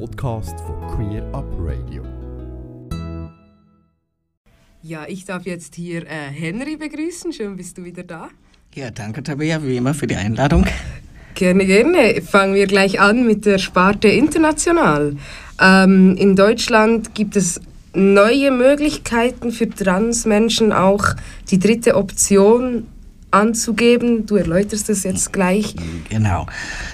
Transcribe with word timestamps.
Podcast 0.00 0.58
von 0.60 0.76
Queer 0.88 1.22
Up 1.32 1.46
Radio. 1.60 2.02
Ja, 4.82 5.04
ich 5.06 5.24
darf 5.24 5.46
jetzt 5.46 5.76
hier 5.76 6.02
äh, 6.02 6.30
Henry 6.32 6.76
begrüßen. 6.76 7.32
Schön 7.32 7.56
bist 7.56 7.78
du 7.78 7.84
wieder 7.84 8.02
da. 8.02 8.28
Ja, 8.74 8.90
danke 8.90 9.22
Tabea, 9.22 9.62
wie 9.62 9.76
immer 9.76 9.94
für 9.94 10.06
die 10.06 10.16
Einladung. 10.16 10.66
Gerne, 11.34 11.64
gerne. 11.64 12.20
Fangen 12.22 12.54
wir 12.54 12.66
gleich 12.66 13.00
an 13.00 13.24
mit 13.26 13.46
der 13.46 13.58
Sparte 13.58 14.08
International. 14.08 15.16
Ähm, 15.60 16.16
in 16.16 16.34
Deutschland 16.34 17.14
gibt 17.14 17.36
es 17.36 17.60
neue 17.94 18.50
Möglichkeiten 18.50 19.52
für 19.52 19.70
Transmenschen 19.70 20.72
auch 20.72 21.04
die 21.50 21.60
dritte 21.60 21.94
Option 21.94 22.88
anzugeben. 23.34 24.26
Du 24.26 24.36
erläuterst 24.36 24.88
das 24.88 25.02
jetzt 25.02 25.32
gleich. 25.32 25.74
Genau. 26.08 26.46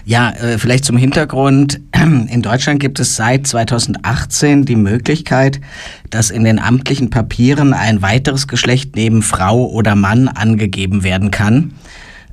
Ja, 0.05 0.31
äh, 0.31 0.59
vielleicht 0.59 0.85
zum 0.85 0.97
Hintergrund. 0.97 1.81
In 1.95 2.43
Deutschland 2.43 2.81
gibt 2.81 2.99
es 2.99 3.17
seit 3.17 3.47
2018 3.47 4.65
die 4.65 4.77
Möglichkeit, 4.77 5.61
dass 6.09 6.31
in 6.31 6.45
den 6.45 6.59
amtlichen 6.59 7.11
Papieren 7.11 7.73
ein 7.73 8.03
weiteres 8.03 8.49
Geschlecht 8.49 8.97
neben 8.97 9.23
Frau 9.23 9.67
oder 9.67 9.95
Mann 9.95 10.29
angegeben 10.29 11.05
werden 11.05 11.31
kann. 11.31 11.75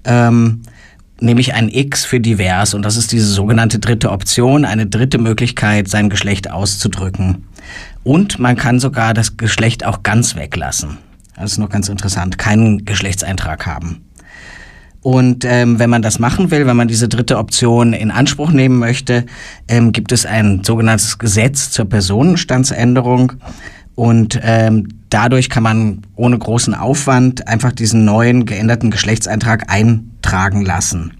Ähm, 0.05 0.61
nämlich 1.19 1.53
ein 1.53 1.69
X 1.69 2.05
für 2.05 2.19
divers. 2.19 2.73
Und 2.73 2.83
das 2.83 2.97
ist 2.97 3.11
diese 3.11 3.27
sogenannte 3.27 3.79
dritte 3.79 4.11
Option, 4.11 4.65
eine 4.65 4.87
dritte 4.87 5.17
Möglichkeit, 5.17 5.87
sein 5.87 6.09
Geschlecht 6.09 6.49
auszudrücken. 6.49 7.43
Und 8.03 8.39
man 8.39 8.55
kann 8.55 8.79
sogar 8.79 9.13
das 9.13 9.37
Geschlecht 9.37 9.85
auch 9.85 10.03
ganz 10.03 10.35
weglassen. 10.35 10.97
Das 11.37 11.51
ist 11.51 11.57
noch 11.59 11.69
ganz 11.69 11.87
interessant. 11.87 12.37
Keinen 12.37 12.83
Geschlechtseintrag 12.83 13.65
haben. 13.67 14.03
Und 15.01 15.45
ähm, 15.45 15.79
wenn 15.79 15.89
man 15.89 16.01
das 16.01 16.19
machen 16.19 16.51
will, 16.51 16.65
wenn 16.65 16.75
man 16.75 16.87
diese 16.87 17.07
dritte 17.07 17.37
Option 17.37 17.93
in 17.93 18.11
Anspruch 18.11 18.51
nehmen 18.51 18.79
möchte, 18.79 19.25
ähm, 19.67 19.91
gibt 19.91 20.11
es 20.11 20.25
ein 20.25 20.63
sogenanntes 20.63 21.19
Gesetz 21.19 21.69
zur 21.69 21.85
Personenstandsänderung. 21.85 23.33
Und 23.95 24.39
ähm, 24.43 24.87
dadurch 25.09 25.49
kann 25.49 25.63
man 25.63 26.01
ohne 26.15 26.37
großen 26.37 26.73
Aufwand 26.73 27.47
einfach 27.47 27.71
diesen 27.71 28.03
neuen 28.03 28.45
geänderten 28.45 28.91
Geschlechtseintrag 28.91 29.71
eintragen 29.71 30.65
lassen 30.65 31.13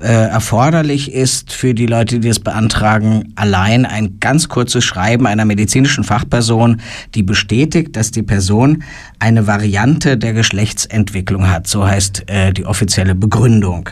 äh, 0.00 0.06
erforderlich 0.06 1.12
ist 1.12 1.52
für 1.52 1.74
die 1.74 1.86
Leute, 1.86 2.20
die 2.20 2.28
es 2.28 2.38
beantragen, 2.40 3.32
allein 3.34 3.84
ein 3.84 4.20
ganz 4.20 4.48
kurzes 4.48 4.84
Schreiben 4.84 5.26
einer 5.26 5.44
medizinischen 5.44 6.04
Fachperson, 6.04 6.80
die 7.14 7.22
bestätigt, 7.22 7.96
dass 7.96 8.10
die 8.10 8.22
Person 8.22 8.84
eine 9.18 9.46
Variante 9.46 10.16
der 10.16 10.34
Geschlechtsentwicklung 10.34 11.50
hat. 11.50 11.66
So 11.66 11.86
heißt 11.86 12.30
äh, 12.30 12.52
die 12.52 12.64
offizielle 12.64 13.14
Begründung. 13.14 13.90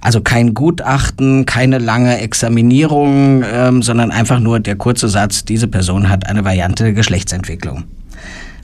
Also 0.00 0.20
kein 0.22 0.54
Gutachten, 0.54 1.44
keine 1.44 1.78
lange 1.78 2.20
Examinierung, 2.20 3.44
ähm, 3.44 3.82
sondern 3.82 4.10
einfach 4.10 4.40
nur 4.40 4.60
der 4.60 4.76
kurze 4.76 5.08
Satz, 5.08 5.44
diese 5.44 5.68
Person 5.68 6.08
hat 6.08 6.26
eine 6.26 6.44
Variante 6.44 6.84
der 6.84 6.92
Geschlechtsentwicklung. 6.94 7.84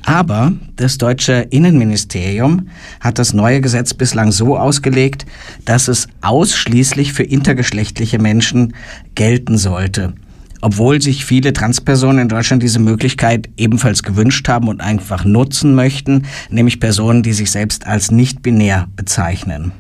Aber 0.07 0.53
das 0.77 0.99
deutsche 0.99 1.49
Innenministerium 1.51 2.69
hat 3.01 3.19
das 3.19 3.33
neue 3.33 3.61
Gesetz 3.61 3.93
bislang 3.93 4.31
so 4.31 4.57
ausgelegt, 4.57 5.27
dass 5.65 5.89
es 5.89 6.07
ausschließlich 6.21 7.13
für 7.13 7.25
intergeschlechtliche 7.25 8.21
Menschen 8.21 8.75
gelten 9.17 9.59
sollte. 9.59 10.15
Obwohl 10.63 11.03
sich 11.03 11.25
viele 11.25 11.53
Transpersonen 11.53 12.21
in 12.21 12.29
Deutschland 12.29 12.63
diese 12.63 12.79
Möglichkeit 12.79 13.49
ebenfalls 13.57 14.05
gewünscht 14.05 14.49
haben 14.49 14.69
und 14.69 14.81
einfach 14.81 15.25
nutzen 15.25 15.75
möchten, 15.75 16.23
nämlich 16.51 16.79
Personen, 16.79 17.25
die 17.25 17.33
sich 17.33 17.51
selbst 17.51 17.87
als 17.89 18.13
nicht 18.13 18.43
binär 18.43 18.87
bezeichnen. 18.95 19.73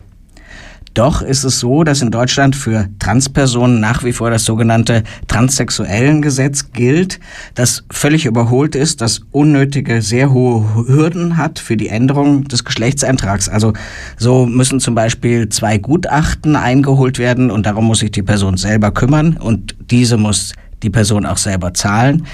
Doch 0.96 1.20
ist 1.20 1.44
es 1.44 1.60
so, 1.60 1.84
dass 1.84 2.00
in 2.00 2.10
Deutschland 2.10 2.56
für 2.56 2.88
Transpersonen 2.98 3.80
nach 3.80 4.02
wie 4.02 4.14
vor 4.14 4.30
das 4.30 4.46
sogenannte 4.46 5.02
transsexuellen 5.28 6.22
Gesetz 6.22 6.72
gilt, 6.72 7.20
das 7.54 7.84
völlig 7.90 8.24
überholt 8.24 8.74
ist, 8.74 9.02
das 9.02 9.20
unnötige, 9.30 10.00
sehr 10.00 10.32
hohe 10.32 10.86
Hürden 10.88 11.36
hat 11.36 11.58
für 11.58 11.76
die 11.76 11.88
Änderung 11.88 12.44
des 12.44 12.64
Geschlechtseintrags. 12.64 13.50
Also 13.50 13.74
so 14.16 14.46
müssen 14.46 14.80
zum 14.80 14.94
Beispiel 14.94 15.50
zwei 15.50 15.76
Gutachten 15.76 16.56
eingeholt 16.56 17.18
werden 17.18 17.50
und 17.50 17.66
darum 17.66 17.84
muss 17.84 17.98
sich 17.98 18.10
die 18.10 18.22
Person 18.22 18.56
selber 18.56 18.90
kümmern 18.90 19.36
und 19.36 19.76
diese 19.90 20.16
muss 20.16 20.54
die 20.82 20.90
Person 20.90 21.26
auch 21.26 21.38
selber 21.38 21.74
zahlen. 21.74 22.26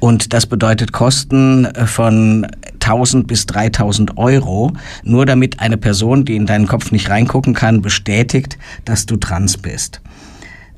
Und 0.00 0.32
das 0.32 0.46
bedeutet 0.46 0.92
Kosten 0.92 1.68
von 1.86 2.46
1000 2.86 3.26
bis 3.26 3.46
3000 3.46 4.16
Euro, 4.16 4.72
nur 5.02 5.26
damit 5.26 5.60
eine 5.60 5.76
Person, 5.76 6.24
die 6.24 6.36
in 6.36 6.46
deinen 6.46 6.66
Kopf 6.66 6.92
nicht 6.92 7.10
reingucken 7.10 7.54
kann, 7.54 7.82
bestätigt, 7.82 8.58
dass 8.84 9.06
du 9.06 9.16
trans 9.16 9.56
bist. 9.56 10.00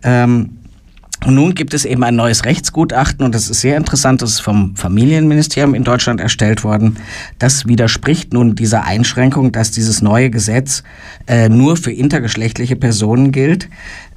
Ähm, 0.02 0.58
und 1.26 1.34
nun 1.34 1.54
gibt 1.54 1.74
es 1.74 1.84
eben 1.84 2.04
ein 2.04 2.14
neues 2.14 2.44
Rechtsgutachten 2.44 3.24
und 3.24 3.34
das 3.34 3.50
ist 3.50 3.60
sehr 3.60 3.76
interessant, 3.76 4.22
das 4.22 4.30
ist 4.30 4.40
vom 4.40 4.76
Familienministerium 4.76 5.74
in 5.74 5.82
Deutschland 5.82 6.20
erstellt 6.20 6.62
worden. 6.62 6.96
Das 7.40 7.66
widerspricht 7.66 8.32
nun 8.32 8.54
dieser 8.54 8.84
Einschränkung, 8.84 9.50
dass 9.50 9.72
dieses 9.72 10.00
neue 10.00 10.30
Gesetz 10.30 10.84
äh, 11.26 11.48
nur 11.48 11.76
für 11.76 11.90
intergeschlechtliche 11.90 12.76
Personen 12.76 13.32
gilt. 13.32 13.68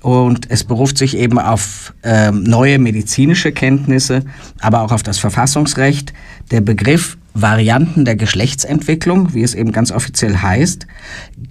Und 0.01 0.51
es 0.51 0.63
beruft 0.63 0.99
sich 0.99 1.17
eben 1.17 1.39
auf 1.39 1.93
äh, 2.03 2.31
neue 2.31 2.77
medizinische 2.77 3.51
Kenntnisse, 3.51 4.23
aber 4.59 4.81
auch 4.81 4.91
auf 4.91 5.01
das 5.01 5.17
Verfassungsrecht. 5.17 6.13
Der 6.51 6.59
Begriff 6.59 7.17
Varianten 7.33 8.03
der 8.03 8.17
Geschlechtsentwicklung, 8.17 9.33
wie 9.33 9.41
es 9.41 9.55
eben 9.55 9.71
ganz 9.71 9.89
offiziell 9.89 10.35
heißt, 10.35 10.85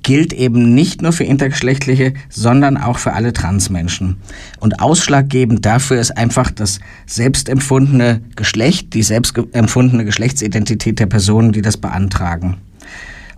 gilt 0.02 0.34
eben 0.34 0.74
nicht 0.74 1.00
nur 1.00 1.12
für 1.12 1.24
intergeschlechtliche, 1.24 2.12
sondern 2.28 2.76
auch 2.76 2.98
für 2.98 3.14
alle 3.14 3.32
Transmenschen. 3.32 4.18
Und 4.58 4.80
ausschlaggebend 4.80 5.64
dafür 5.64 5.98
ist 5.98 6.18
einfach 6.18 6.50
das 6.50 6.80
selbstempfundene 7.06 8.20
Geschlecht, 8.36 8.92
die 8.92 9.02
selbstempfundene 9.02 10.04
Geschlechtsidentität 10.04 10.98
der 10.98 11.06
Personen, 11.06 11.52
die 11.52 11.62
das 11.62 11.78
beantragen. 11.78 12.58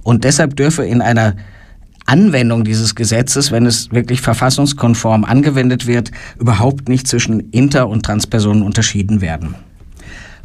Und 0.02 0.24
deshalb 0.24 0.56
dürfe 0.56 0.84
in 0.84 1.00
einer 1.00 1.36
Anwendung 2.06 2.64
dieses 2.64 2.96
Gesetzes, 2.96 3.52
wenn 3.52 3.66
es 3.66 3.92
wirklich 3.92 4.20
verfassungskonform 4.20 5.24
angewendet 5.24 5.86
wird, 5.86 6.10
überhaupt 6.40 6.88
nicht 6.88 7.06
zwischen 7.06 7.52
Inter- 7.52 7.88
und 7.88 8.04
Transpersonen 8.04 8.64
unterschieden 8.64 9.20
werden. 9.20 9.54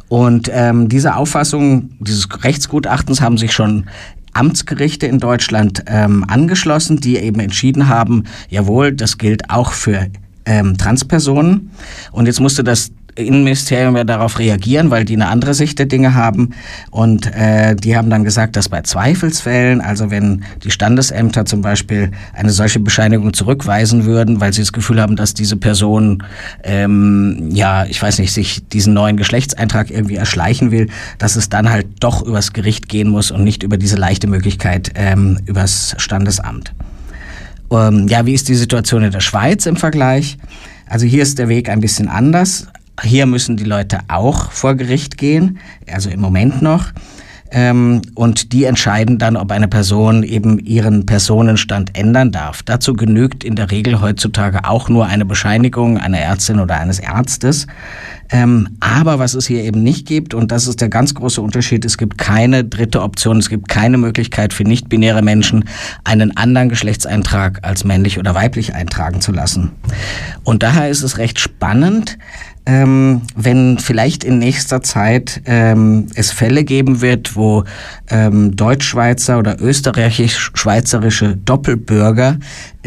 Und 0.08 0.50
ähm, 0.52 0.88
diese 0.88 1.16
Auffassung 1.16 1.90
dieses 2.00 2.28
Rechtsgutachtens 2.42 3.20
haben 3.20 3.36
sich 3.36 3.52
schon 3.52 3.86
Amtsgerichte 4.32 5.06
in 5.06 5.18
Deutschland 5.18 5.84
ähm, 5.86 6.24
angeschlossen, 6.28 7.00
die 7.00 7.16
eben 7.16 7.40
entschieden 7.40 7.88
haben, 7.88 8.24
jawohl, 8.48 8.92
das 8.92 9.18
gilt 9.18 9.50
auch 9.50 9.72
für 9.72 10.06
ähm, 10.44 10.76
Transpersonen. 10.78 11.70
Und 12.12 12.26
jetzt 12.26 12.40
musste 12.40 12.64
das 12.64 12.90
Innenministerium 13.18 13.96
ja 13.96 14.04
darauf 14.04 14.38
reagieren, 14.38 14.90
weil 14.90 15.04
die 15.04 15.14
eine 15.14 15.28
andere 15.28 15.54
Sicht 15.54 15.78
der 15.78 15.86
Dinge 15.86 16.14
haben. 16.14 16.50
Und 16.90 17.26
äh, 17.34 17.74
die 17.74 17.96
haben 17.96 18.10
dann 18.10 18.24
gesagt, 18.24 18.56
dass 18.56 18.68
bei 18.68 18.82
Zweifelsfällen, 18.82 19.80
also 19.80 20.10
wenn 20.10 20.44
die 20.62 20.70
Standesämter 20.70 21.44
zum 21.44 21.62
Beispiel 21.62 22.10
eine 22.32 22.50
solche 22.50 22.80
Bescheinigung 22.80 23.32
zurückweisen 23.34 24.04
würden, 24.04 24.40
weil 24.40 24.52
sie 24.52 24.62
das 24.62 24.72
Gefühl 24.72 25.00
haben, 25.00 25.16
dass 25.16 25.34
diese 25.34 25.56
Person, 25.56 26.22
ähm, 26.62 27.50
ja, 27.52 27.84
ich 27.84 28.00
weiß 28.00 28.18
nicht, 28.18 28.32
sich 28.32 28.66
diesen 28.68 28.94
neuen 28.94 29.16
Geschlechtseintrag 29.16 29.90
irgendwie 29.90 30.16
erschleichen 30.16 30.70
will, 30.70 30.88
dass 31.18 31.36
es 31.36 31.48
dann 31.48 31.70
halt 31.70 31.86
doch 32.00 32.22
übers 32.22 32.52
Gericht 32.52 32.88
gehen 32.88 33.08
muss 33.08 33.30
und 33.30 33.44
nicht 33.44 33.62
über 33.62 33.76
diese 33.76 33.96
leichte 33.96 34.26
Möglichkeit 34.26 34.92
ähm, 34.94 35.38
übers 35.46 35.94
Standesamt. 35.98 36.72
Ähm, 37.70 38.08
ja, 38.08 38.24
wie 38.26 38.34
ist 38.34 38.48
die 38.48 38.54
Situation 38.54 39.02
in 39.02 39.10
der 39.10 39.20
Schweiz 39.20 39.66
im 39.66 39.76
Vergleich? 39.76 40.38
Also 40.86 41.06
hier 41.06 41.22
ist 41.22 41.38
der 41.38 41.48
Weg 41.48 41.68
ein 41.68 41.80
bisschen 41.80 42.08
anders. 42.08 42.66
Hier 43.02 43.26
müssen 43.26 43.56
die 43.56 43.64
Leute 43.64 44.00
auch 44.08 44.50
vor 44.50 44.74
Gericht 44.74 45.18
gehen, 45.18 45.58
also 45.90 46.10
im 46.10 46.20
Moment 46.20 46.62
noch. 46.62 46.92
Ähm, 47.50 48.02
und 48.14 48.52
die 48.52 48.64
entscheiden 48.64 49.18
dann, 49.18 49.36
ob 49.36 49.50
eine 49.50 49.68
Person 49.68 50.22
eben 50.22 50.58
ihren 50.58 51.06
Personenstand 51.06 51.96
ändern 51.96 52.30
darf. 52.30 52.62
Dazu 52.62 52.92
genügt 52.92 53.42
in 53.42 53.56
der 53.56 53.70
Regel 53.70 54.00
heutzutage 54.00 54.64
auch 54.64 54.88
nur 54.88 55.06
eine 55.06 55.24
Bescheinigung 55.24 55.96
einer 55.96 56.18
Ärztin 56.18 56.60
oder 56.60 56.78
eines 56.78 57.02
Arztes. 57.02 57.66
Ähm, 58.30 58.76
aber 58.80 59.18
was 59.18 59.34
es 59.34 59.46
hier 59.46 59.62
eben 59.64 59.82
nicht 59.82 60.06
gibt, 60.06 60.34
und 60.34 60.52
das 60.52 60.66
ist 60.66 60.80
der 60.80 60.88
ganz 60.88 61.14
große 61.14 61.40
Unterschied, 61.40 61.84
es 61.84 61.96
gibt 61.96 62.18
keine 62.18 62.64
dritte 62.64 63.02
Option, 63.02 63.38
es 63.38 63.48
gibt 63.48 63.68
keine 63.68 63.98
Möglichkeit 63.98 64.52
für 64.52 64.64
nicht-binäre 64.64 65.22
Menschen, 65.22 65.64
einen 66.04 66.36
anderen 66.36 66.68
Geschlechtseintrag 66.68 67.60
als 67.62 67.84
männlich 67.84 68.18
oder 68.18 68.34
weiblich 68.34 68.74
eintragen 68.74 69.20
zu 69.20 69.32
lassen. 69.32 69.70
Und 70.44 70.62
daher 70.62 70.88
ist 70.90 71.02
es 71.02 71.18
recht 71.18 71.40
spannend, 71.40 72.18
ähm, 72.68 73.22
wenn 73.34 73.78
vielleicht 73.78 74.24
in 74.24 74.38
nächster 74.38 74.82
Zeit 74.82 75.40
ähm, 75.46 76.08
es 76.14 76.30
Fälle 76.30 76.64
geben 76.64 77.00
wird, 77.00 77.34
wo 77.34 77.64
ähm, 78.10 78.56
Deutschschweizer 78.56 79.38
oder 79.38 79.58
österreichisch-schweizerische 79.58 81.38
Doppelbürger 81.38 82.36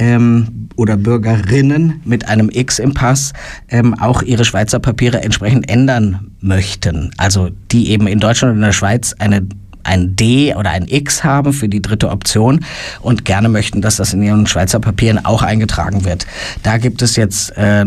ähm, 0.02 0.70
oder 0.78 0.98
Bürgerinnen 0.98 2.02
mit 2.06 2.28
einem 2.28 2.50
X 2.52 2.80
im 2.80 2.96
Pass 2.96 3.34
ähm, 3.70 3.94
auch 3.94 4.24
ihre 4.24 4.46
Schweizer 4.46 4.80
Papiere 4.80 5.22
entsprechend 5.22 5.70
ändern 5.70 6.32
möchten. 6.40 7.12
Also 7.18 7.50
die 7.72 7.92
eben 7.92 8.08
in 8.08 8.20
Deutschland 8.20 8.54
und 8.54 8.58
in 8.58 8.64
der 8.64 8.72
Schweiz 8.74 9.14
eine 9.20 9.48
ein 9.84 10.16
D 10.16 10.54
oder 10.54 10.70
ein 10.70 10.88
X 10.88 11.24
haben 11.24 11.54
für 11.54 11.68
die 11.68 11.82
dritte 11.82 12.10
Option 12.10 12.64
und 13.02 13.26
gerne 13.26 13.50
möchten, 13.50 13.82
dass 13.82 13.96
das 13.96 14.14
in 14.14 14.22
ihren 14.22 14.46
Schweizer 14.46 14.80
Papieren 14.80 15.26
auch 15.26 15.42
eingetragen 15.42 16.06
wird. 16.06 16.28
Da 16.62 16.78
gibt 16.78 17.02
es 17.02 17.16
jetzt 17.16 17.58
äh, 17.58 17.86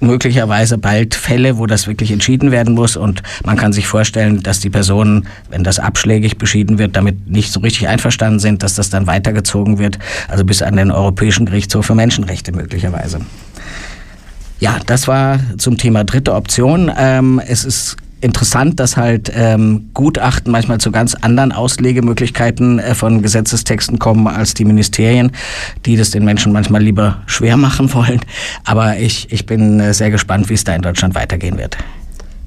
möglicherweise 0.00 0.78
bald 0.78 1.14
Fälle, 1.14 1.58
wo 1.58 1.66
das 1.66 1.86
wirklich 1.86 2.12
entschieden 2.12 2.50
werden 2.50 2.74
muss 2.74 2.96
und 2.96 3.22
man 3.44 3.56
kann 3.56 3.72
sich 3.72 3.86
vorstellen, 3.86 4.42
dass 4.42 4.60
die 4.60 4.70
Personen, 4.70 5.26
wenn 5.50 5.64
das 5.64 5.78
abschlägig 5.78 6.38
beschieden 6.38 6.78
wird, 6.78 6.96
damit 6.96 7.28
nicht 7.28 7.52
so 7.52 7.60
richtig 7.60 7.88
einverstanden 7.88 8.38
sind, 8.38 8.62
dass 8.62 8.74
das 8.74 8.90
dann 8.90 9.06
weitergezogen 9.06 9.78
wird, 9.78 9.98
also 10.28 10.44
bis 10.44 10.62
an 10.62 10.76
den 10.76 10.90
Europäischen 10.90 11.46
Gerichtshof 11.46 11.86
für 11.86 11.94
Menschenrechte 11.94 12.52
möglicherweise. 12.52 13.20
Ja, 14.58 14.78
das 14.86 15.06
war 15.06 15.38
zum 15.58 15.76
Thema 15.76 16.04
dritte 16.04 16.34
Option. 16.34 16.90
Ähm, 16.96 17.40
es 17.46 17.64
ist 17.64 17.96
interessant, 18.20 18.80
dass 18.80 18.96
halt 18.96 19.30
ähm, 19.34 19.90
Gutachten 19.92 20.50
manchmal 20.50 20.78
zu 20.78 20.90
ganz 20.90 21.14
anderen 21.14 21.52
Auslegemöglichkeiten 21.52 22.78
äh, 22.78 22.94
von 22.94 23.22
Gesetzestexten 23.22 23.98
kommen 23.98 24.26
als 24.26 24.54
die 24.54 24.64
Ministerien, 24.64 25.32
die 25.84 25.96
das 25.96 26.10
den 26.10 26.24
Menschen 26.24 26.52
manchmal 26.52 26.82
lieber 26.82 27.22
schwer 27.26 27.56
machen 27.56 27.92
wollen. 27.94 28.20
Aber 28.64 28.98
ich, 28.98 29.32
ich 29.32 29.46
bin 29.46 29.80
äh, 29.80 29.92
sehr 29.92 30.10
gespannt, 30.10 30.48
wie 30.48 30.54
es 30.54 30.64
da 30.64 30.74
in 30.74 30.82
Deutschland 30.82 31.14
weitergehen 31.14 31.58
wird. 31.58 31.76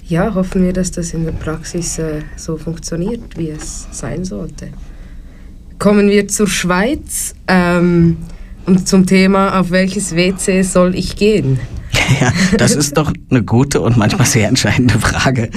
Ja, 0.07 0.33
hoffen 0.33 0.63
wir, 0.63 0.73
dass 0.73 0.91
das 0.91 1.13
in 1.13 1.23
der 1.23 1.33
Praxis 1.33 1.99
äh, 1.99 2.21
so 2.35 2.57
funktioniert, 2.57 3.37
wie 3.37 3.49
es 3.49 3.87
sein 3.91 4.25
sollte. 4.25 4.69
Kommen 5.77 6.09
wir 6.09 6.27
zur 6.27 6.47
Schweiz 6.47 7.35
ähm, 7.47 8.17
und 8.65 8.87
zum 8.87 9.05
Thema, 9.05 9.59
auf 9.59 9.69
welches 9.69 10.15
WC 10.15 10.63
soll 10.63 10.95
ich 10.95 11.15
gehen? 11.15 11.59
Ja, 12.19 12.33
das 12.57 12.75
ist 12.75 12.97
doch 12.97 13.13
eine 13.29 13.43
gute 13.43 13.81
und 13.81 13.95
manchmal 13.95 14.25
sehr 14.27 14.47
entscheidende 14.47 14.99
Frage. 14.99 15.49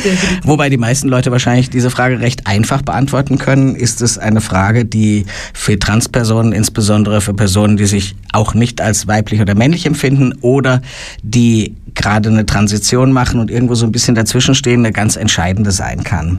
Wobei 0.44 0.68
die 0.68 0.76
meisten 0.76 1.08
Leute 1.08 1.30
wahrscheinlich 1.32 1.70
diese 1.70 1.90
Frage 1.90 2.20
recht 2.20 2.46
einfach 2.46 2.82
beantworten 2.82 3.38
können. 3.38 3.74
Ist 3.74 4.00
es 4.02 4.18
eine 4.18 4.40
Frage, 4.40 4.84
die 4.84 5.26
für 5.54 5.78
Transpersonen, 5.78 6.52
insbesondere 6.52 7.20
für 7.20 7.34
Personen, 7.34 7.76
die 7.76 7.86
sich 7.86 8.14
auch 8.32 8.54
nicht 8.54 8.80
als 8.80 9.06
weiblich 9.06 9.40
oder 9.40 9.54
männlich 9.54 9.86
empfinden 9.86 10.34
oder 10.40 10.82
die 11.22 11.74
gerade 11.94 12.28
eine 12.28 12.46
Transition 12.46 13.12
machen 13.12 13.40
und 13.40 13.50
irgendwo 13.50 13.74
so 13.74 13.86
ein 13.86 13.92
bisschen 13.92 14.14
dazwischen 14.14 14.54
stehen, 14.54 14.80
eine 14.80 14.92
ganz 14.92 15.16
entscheidende 15.16 15.72
sein 15.72 16.04
kann. 16.04 16.38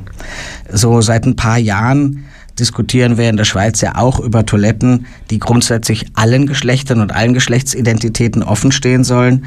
So 0.71 1.01
seit 1.01 1.25
ein 1.25 1.35
paar 1.35 1.57
Jahren 1.57 2.25
diskutieren 2.59 3.17
wir 3.17 3.29
in 3.29 3.37
der 3.37 3.45
Schweiz 3.45 3.81
ja 3.81 3.95
auch 3.95 4.19
über 4.19 4.45
Toiletten, 4.45 5.05
die 5.29 5.39
grundsätzlich 5.39 6.05
allen 6.13 6.45
Geschlechtern 6.45 7.01
und 7.01 7.13
allen 7.13 7.33
Geschlechtsidentitäten 7.33 8.43
offen 8.43 8.71
stehen 8.71 9.03
sollen. 9.03 9.45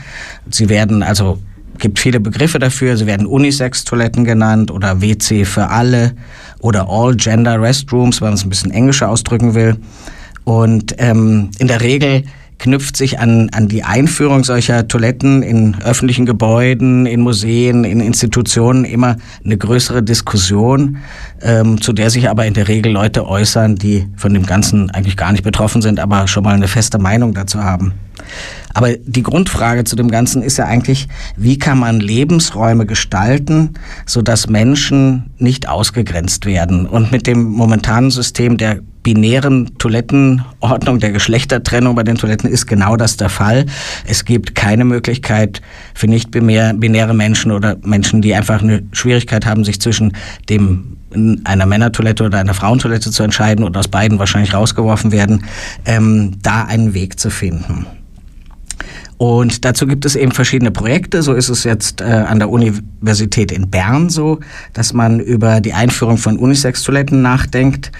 Sie 0.50 0.68
werden 0.68 1.02
also 1.02 1.38
gibt 1.78 1.98
viele 1.98 2.20
Begriffe 2.20 2.58
dafür. 2.58 2.96
Sie 2.96 3.06
werden 3.06 3.26
Unisex-Toiletten 3.26 4.24
genannt 4.24 4.70
oder 4.70 5.00
WC 5.00 5.44
für 5.44 5.68
alle 5.68 6.14
oder 6.60 6.88
All-Gender 6.88 7.60
Restrooms, 7.60 8.20
wenn 8.20 8.28
man 8.28 8.34
es 8.34 8.44
ein 8.44 8.48
bisschen 8.48 8.70
englischer 8.70 9.08
ausdrücken 9.08 9.54
will. 9.54 9.76
Und 10.44 10.94
ähm, 10.98 11.50
in 11.58 11.66
der 11.66 11.80
Regel 11.80 12.24
knüpft 12.58 12.96
sich 12.96 13.18
an, 13.18 13.50
an 13.50 13.68
die 13.68 13.84
Einführung 13.84 14.44
solcher 14.44 14.88
Toiletten 14.88 15.42
in 15.42 15.76
öffentlichen 15.82 16.26
Gebäuden, 16.26 17.06
in 17.06 17.20
Museen, 17.20 17.84
in 17.84 18.00
Institutionen 18.00 18.84
immer 18.84 19.16
eine 19.44 19.56
größere 19.56 20.02
Diskussion, 20.02 20.98
ähm, 21.42 21.80
zu 21.80 21.92
der 21.92 22.10
sich 22.10 22.30
aber 22.30 22.46
in 22.46 22.54
der 22.54 22.68
Regel 22.68 22.92
Leute 22.92 23.26
äußern, 23.26 23.76
die 23.76 24.06
von 24.16 24.32
dem 24.32 24.46
Ganzen 24.46 24.90
eigentlich 24.90 25.16
gar 25.16 25.32
nicht 25.32 25.44
betroffen 25.44 25.82
sind, 25.82 26.00
aber 26.00 26.28
schon 26.28 26.44
mal 26.44 26.54
eine 26.54 26.68
feste 26.68 26.98
Meinung 26.98 27.34
dazu 27.34 27.62
haben. 27.62 27.92
Aber 28.74 28.92
die 28.94 29.22
Grundfrage 29.22 29.84
zu 29.84 29.96
dem 29.96 30.10
Ganzen 30.10 30.42
ist 30.42 30.58
ja 30.58 30.66
eigentlich, 30.66 31.08
wie 31.36 31.58
kann 31.58 31.78
man 31.78 32.00
Lebensräume 32.00 32.86
gestalten, 32.86 33.74
sodass 34.04 34.48
Menschen 34.48 35.30
nicht 35.38 35.68
ausgegrenzt 35.68 36.46
werden? 36.46 36.86
Und 36.86 37.12
mit 37.12 37.26
dem 37.26 37.44
momentanen 37.44 38.10
System 38.10 38.56
der 38.56 38.80
binären 39.06 39.78
Toilettenordnung, 39.78 40.98
der 40.98 41.12
Geschlechtertrennung 41.12 41.94
bei 41.94 42.02
den 42.02 42.16
Toiletten 42.16 42.50
ist 42.50 42.66
genau 42.66 42.96
das 42.96 43.16
der 43.16 43.28
Fall. 43.28 43.66
Es 44.04 44.24
gibt 44.24 44.56
keine 44.56 44.84
Möglichkeit 44.84 45.62
für 45.94 46.08
nicht 46.08 46.32
binäre 46.32 47.14
Menschen 47.14 47.52
oder 47.52 47.76
Menschen, 47.84 48.20
die 48.20 48.34
einfach 48.34 48.62
eine 48.62 48.82
Schwierigkeit 48.90 49.46
haben, 49.46 49.62
sich 49.62 49.80
zwischen 49.80 50.16
dem 50.48 50.96
einer 51.44 51.66
Männertoilette 51.66 52.24
oder 52.24 52.38
einer 52.38 52.52
Frauentoilette 52.52 53.12
zu 53.12 53.22
entscheiden 53.22 53.64
und 53.64 53.76
aus 53.76 53.86
beiden 53.86 54.18
wahrscheinlich 54.18 54.52
rausgeworfen 54.52 55.12
werden, 55.12 55.44
ähm, 55.84 56.32
da 56.42 56.64
einen 56.64 56.92
Weg 56.92 57.20
zu 57.20 57.30
finden. 57.30 57.86
Und 59.18 59.64
dazu 59.64 59.86
gibt 59.86 60.04
es 60.04 60.14
eben 60.14 60.32
verschiedene 60.32 60.70
Projekte. 60.70 61.22
So 61.22 61.32
ist 61.32 61.48
es 61.48 61.64
jetzt 61.64 62.00
äh, 62.00 62.04
an 62.04 62.38
der 62.38 62.50
Universität 62.50 63.50
in 63.50 63.70
Bern 63.70 64.10
so, 64.10 64.40
dass 64.74 64.92
man 64.92 65.20
über 65.20 65.60
die 65.60 65.72
Einführung 65.72 66.18
von 66.18 66.36
Unisex-Toiletten 66.36 67.22
nachdenkt. 67.22 67.92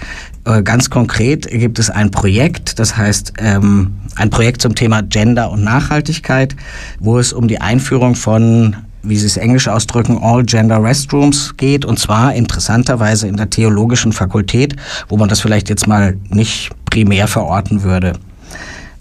Äh, 0.45 0.61
ganz 0.61 0.89
konkret 0.89 1.47
gibt 1.49 1.79
es 1.79 1.89
ein 1.89 2.11
Projekt, 2.11 2.77
das 2.79 2.97
heißt 2.97 3.33
ähm, 3.39 3.93
ein 4.15 4.29
Projekt 4.29 4.61
zum 4.61 4.75
Thema 4.75 5.01
Gender 5.01 5.49
und 5.49 5.63
Nachhaltigkeit, 5.63 6.55
wo 6.99 7.17
es 7.17 7.33
um 7.33 7.47
die 7.47 7.61
Einführung 7.61 8.15
von 8.15 8.75
wie 9.03 9.15
Sie 9.15 9.25
es 9.25 9.37
englisch 9.37 9.69
ausdrücken, 9.69 10.17
All 10.21 10.43
Gender 10.43 10.83
Restrooms 10.83 11.55
geht, 11.55 11.85
und 11.85 11.97
zwar 11.97 12.33
interessanterweise 12.33 13.27
in 13.27 13.37
der 13.37 13.49
theologischen 13.49 14.11
Fakultät, 14.11 14.75
wo 15.07 15.15
man 15.15 15.29
das 15.29 15.39
vielleicht 15.39 15.69
jetzt 15.69 15.87
mal 15.87 16.17
nicht 16.29 16.71
primär 16.89 17.27
verorten 17.27 17.83
würde. 17.83 18.13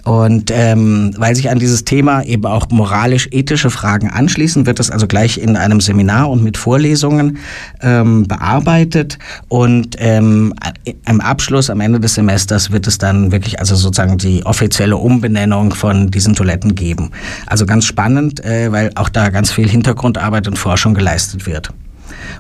Und 0.07 0.53
ähm, 0.55 1.13
weil 1.17 1.35
sich 1.35 1.51
an 1.51 1.59
dieses 1.59 1.85
Thema 1.85 2.23
eben 2.23 2.47
auch 2.47 2.69
moralisch-ethische 2.71 3.71
Fragen 3.71 4.09
anschließen, 4.09 4.65
wird 4.65 4.79
es 4.79 4.89
also 4.89 5.09
gleich 5.09 5.37
in 5.37 5.57
einem 5.57 5.81
Seminar 5.81 6.31
und 6.31 6.45
mit 6.45 6.57
Vorlesungen 6.57 7.39
ähm, 7.83 8.29
bearbeitet. 8.29 9.19
Und 9.49 9.97
ähm, 9.99 10.55
im 10.85 11.21
Abschluss, 11.21 11.71
am 11.71 11.81
Ende 11.81 11.99
des 11.99 12.15
Semesters, 12.15 12.71
wird 12.71 12.87
es 12.87 12.99
dann 12.99 13.33
wirklich 13.33 13.59
also 13.59 13.75
sozusagen 13.75 14.17
die 14.17 14.47
offizielle 14.47 14.97
Umbenennung 14.97 15.75
von 15.75 16.09
diesen 16.13 16.37
Toiletten 16.37 16.77
geben. 16.77 17.11
Also 17.49 17.67
ganz 17.67 17.85
spannend, 17.85 18.45
äh, 18.45 18.71
weil 18.71 18.93
auch 18.95 19.09
da 19.09 19.31
ganz 19.31 19.51
viel 19.51 19.69
Hintergrundarbeit 19.69 20.47
und 20.47 20.57
Forschung 20.57 20.95
geleistet 20.95 21.47
wird. 21.47 21.73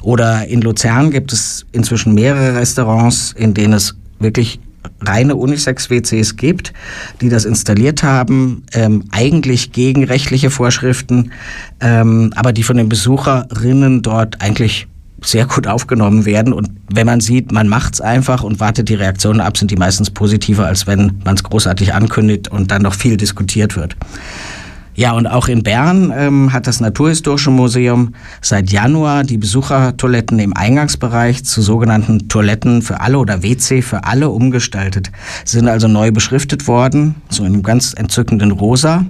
Oder 0.02 0.46
in 0.46 0.60
Luzern 0.60 1.10
gibt 1.10 1.32
es 1.32 1.66
inzwischen 1.72 2.14
mehrere 2.14 2.54
Restaurants, 2.54 3.34
in 3.36 3.54
denen 3.54 3.72
es 3.72 3.96
wirklich 4.20 4.60
reine 5.00 5.36
Unisex-WCs 5.36 6.36
gibt, 6.36 6.72
die 7.20 7.28
das 7.28 7.44
installiert 7.44 8.02
haben, 8.02 8.64
ähm, 8.72 9.04
eigentlich 9.10 9.72
gegen 9.72 10.04
rechtliche 10.04 10.50
Vorschriften, 10.50 11.32
ähm, 11.80 12.32
aber 12.36 12.52
die 12.52 12.62
von 12.62 12.76
den 12.76 12.88
Besucherinnen 12.88 14.02
dort 14.02 14.40
eigentlich 14.40 14.86
sehr 15.22 15.46
gut 15.46 15.66
aufgenommen 15.66 16.24
werden. 16.24 16.52
Und 16.52 16.70
wenn 16.92 17.06
man 17.06 17.20
sieht, 17.20 17.52
man 17.52 17.68
macht's 17.68 18.00
einfach 18.00 18.42
und 18.42 18.60
wartet 18.60 18.88
die 18.88 18.94
Reaktionen 18.94 19.40
ab, 19.40 19.56
sind 19.56 19.70
die 19.70 19.76
meistens 19.76 20.10
positiver, 20.10 20.66
als 20.66 20.86
wenn 20.86 21.20
man 21.24 21.34
es 21.34 21.42
großartig 21.42 21.94
ankündigt 21.94 22.48
und 22.48 22.70
dann 22.70 22.82
noch 22.82 22.94
viel 22.94 23.16
diskutiert 23.16 23.76
wird. 23.76 23.96
Ja, 24.96 25.12
und 25.12 25.26
auch 25.26 25.48
in 25.48 25.62
Bern 25.62 26.10
ähm, 26.16 26.54
hat 26.54 26.66
das 26.66 26.80
Naturhistorische 26.80 27.50
Museum 27.50 28.14
seit 28.40 28.70
Januar 28.70 29.24
die 29.24 29.36
Besuchertoiletten 29.36 30.38
im 30.38 30.56
Eingangsbereich 30.56 31.44
zu 31.44 31.60
sogenannten 31.60 32.28
Toiletten 32.28 32.80
für 32.80 33.02
alle 33.02 33.18
oder 33.18 33.42
WC 33.42 33.82
für 33.82 34.04
alle 34.04 34.30
umgestaltet. 34.30 35.12
Sie 35.44 35.58
sind 35.58 35.68
also 35.68 35.86
neu 35.86 36.12
beschriftet 36.12 36.66
worden, 36.66 37.16
so 37.28 37.44
in 37.44 37.52
einem 37.52 37.62
ganz 37.62 37.92
entzückenden 37.92 38.52
Rosa. 38.52 39.04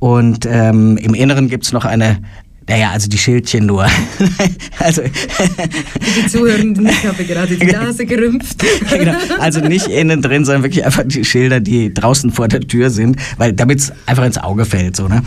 Und 0.00 0.44
ähm, 0.44 0.98
im 0.98 1.14
Inneren 1.14 1.48
gibt's 1.48 1.72
noch 1.72 1.86
eine 1.86 2.18
naja, 2.68 2.90
also 2.90 3.08
die 3.08 3.18
Schildchen 3.18 3.66
nur. 3.66 3.86
also 4.80 5.02
die 5.02 6.26
Zuhörenden, 6.26 6.88
ich 6.88 7.06
habe 7.06 7.24
gerade 7.24 7.56
die 7.56 7.66
Nase 7.66 8.04
gerümpft. 8.06 8.64
genau. 8.90 9.12
Also 9.38 9.60
nicht 9.60 9.86
innen 9.86 10.20
drin, 10.20 10.44
sondern 10.44 10.64
wirklich 10.64 10.84
einfach 10.84 11.04
die 11.06 11.24
Schilder, 11.24 11.60
die 11.60 11.94
draußen 11.94 12.32
vor 12.32 12.48
der 12.48 12.60
Tür 12.60 12.90
sind, 12.90 13.18
weil 13.36 13.52
damit 13.52 13.78
es 13.78 13.92
einfach 14.06 14.24
ins 14.24 14.38
Auge 14.38 14.64
fällt. 14.64 14.96
So, 14.96 15.06
ne? 15.06 15.22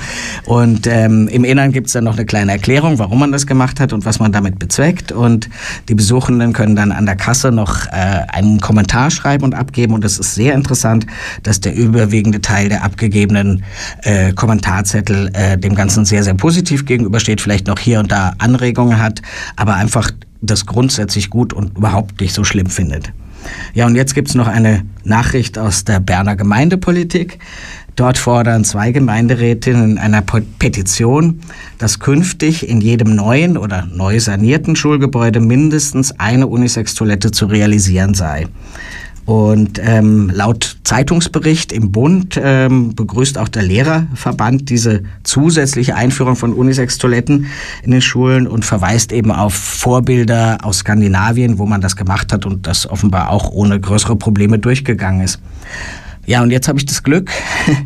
Und 0.46 0.86
ähm, 0.88 1.30
im 1.30 1.46
Innern 1.46 1.72
gibt 1.72 1.88
es 1.88 1.94
dann 1.94 2.04
noch 2.04 2.18
eine 2.18 2.26
kleine 2.26 2.52
Erklärung, 2.52 3.00
warum 3.00 3.20
man 3.20 3.32
das 3.32 3.48
gemacht 3.48 3.80
hat 3.80 3.94
und 3.94 4.04
was 4.04 4.20
man 4.20 4.34
damit 4.34 4.60
bezweckt. 4.60 5.14
Und 5.14 5.50
die 5.88 5.96
Besuchenden 5.96 6.52
können 6.52 6.76
dann 6.76 6.92
an 6.92 7.06
der 7.06 7.16
Kasse 7.16 7.54
noch 7.54 7.86
äh, 7.88 7.92
einen 8.34 8.60
Kommentar 8.60 9.12
schreiben 9.12 9.46
und 9.46 9.56
abgeben. 9.56 9.94
Und 9.94 10.04
es 10.04 10.20
ist 10.20 10.36
sehr 10.36 10.56
interessant, 10.56 11.06
dass 11.44 11.62
der 11.62 11.74
überwiegende 11.74 12.42
Teil 12.42 12.68
der 12.68 12.84
abgegebenen 12.84 13.64
äh, 14.04 14.34
Kommentarzettel 14.34 15.32
äh, 15.32 15.58
dem 15.58 15.74
Ganzen 15.74 16.04
sehr, 16.04 16.26
sehr 16.26 16.34
positiv 16.34 16.86
gegenübersteht 16.86 17.29
steht, 17.30 17.42
vielleicht 17.42 17.68
noch 17.68 17.78
hier 17.78 18.00
und 18.00 18.12
da 18.12 18.34
Anregungen 18.40 18.98
hat, 18.98 19.22
aber 19.56 19.76
einfach 19.76 20.10
das 20.42 20.66
grundsätzlich 20.66 21.30
gut 21.30 21.54
und 21.54 21.78
überhaupt 21.78 22.20
nicht 22.22 22.34
so 22.34 22.44
schlimm 22.44 22.68
findet. 22.68 23.12
Ja, 23.76 23.86
und 23.86 23.96
jetzt 23.96 24.16
gibt 24.16 24.30
es 24.30 24.36
noch 24.36 24.48
eine 24.48 24.84
Nachricht 25.04 25.60
aus 25.60 25.86
der 25.86 26.00
Berner 26.00 26.36
Gemeindepolitik. 26.36 27.38
Dort 27.96 28.18
fordern 28.18 28.64
zwei 28.64 28.92
Gemeinderätinnen 28.92 29.92
in 29.92 29.98
einer 30.00 30.24
Petition, 30.24 31.42
dass 31.78 32.00
künftig 32.00 32.68
in 32.68 32.82
jedem 32.82 33.14
neuen 33.16 33.58
oder 33.58 33.86
neu 33.86 34.20
sanierten 34.20 34.76
Schulgebäude 34.76 35.40
mindestens 35.40 36.20
eine 36.20 36.48
Unisex-Toilette 36.48 37.30
zu 37.30 37.46
realisieren 37.46 38.16
sei. 38.16 38.48
Und 39.30 39.80
ähm, 39.84 40.32
laut 40.34 40.78
Zeitungsbericht 40.84 41.72
im 41.72 41.92
Bund 41.92 42.40
ähm, 42.42 42.96
begrüßt 42.96 43.38
auch 43.38 43.48
der 43.48 43.62
Lehrerverband 43.62 44.72
diese 44.72 45.04
zusätzliche 45.22 45.94
Einführung 45.94 46.36
von 46.36 46.52
Unisex-Toiletten 46.52 47.46
in 47.84 47.92
den 47.92 48.02
Schulen 48.02 48.48
und 48.48 48.66
verweist 48.66 49.12
eben 49.12 49.32
auf 49.32 49.54
Vorbilder 49.54 50.58
aus 50.64 50.80
Skandinavien, 50.80 51.60
wo 51.60 51.68
man 51.68 51.80
das 51.80 51.96
gemacht 51.96 52.34
hat 52.34 52.48
und 52.48 52.66
das 52.66 52.90
offenbar 52.90 53.30
auch 53.30 53.52
ohne 53.52 53.80
größere 53.80 54.16
Probleme 54.16 54.58
durchgegangen 54.58 55.22
ist. 55.22 55.40
Ja, 56.26 56.42
und 56.42 56.50
jetzt 56.50 56.68
habe 56.68 56.80
ich 56.80 56.88
das 56.88 57.04
Glück, 57.04 57.30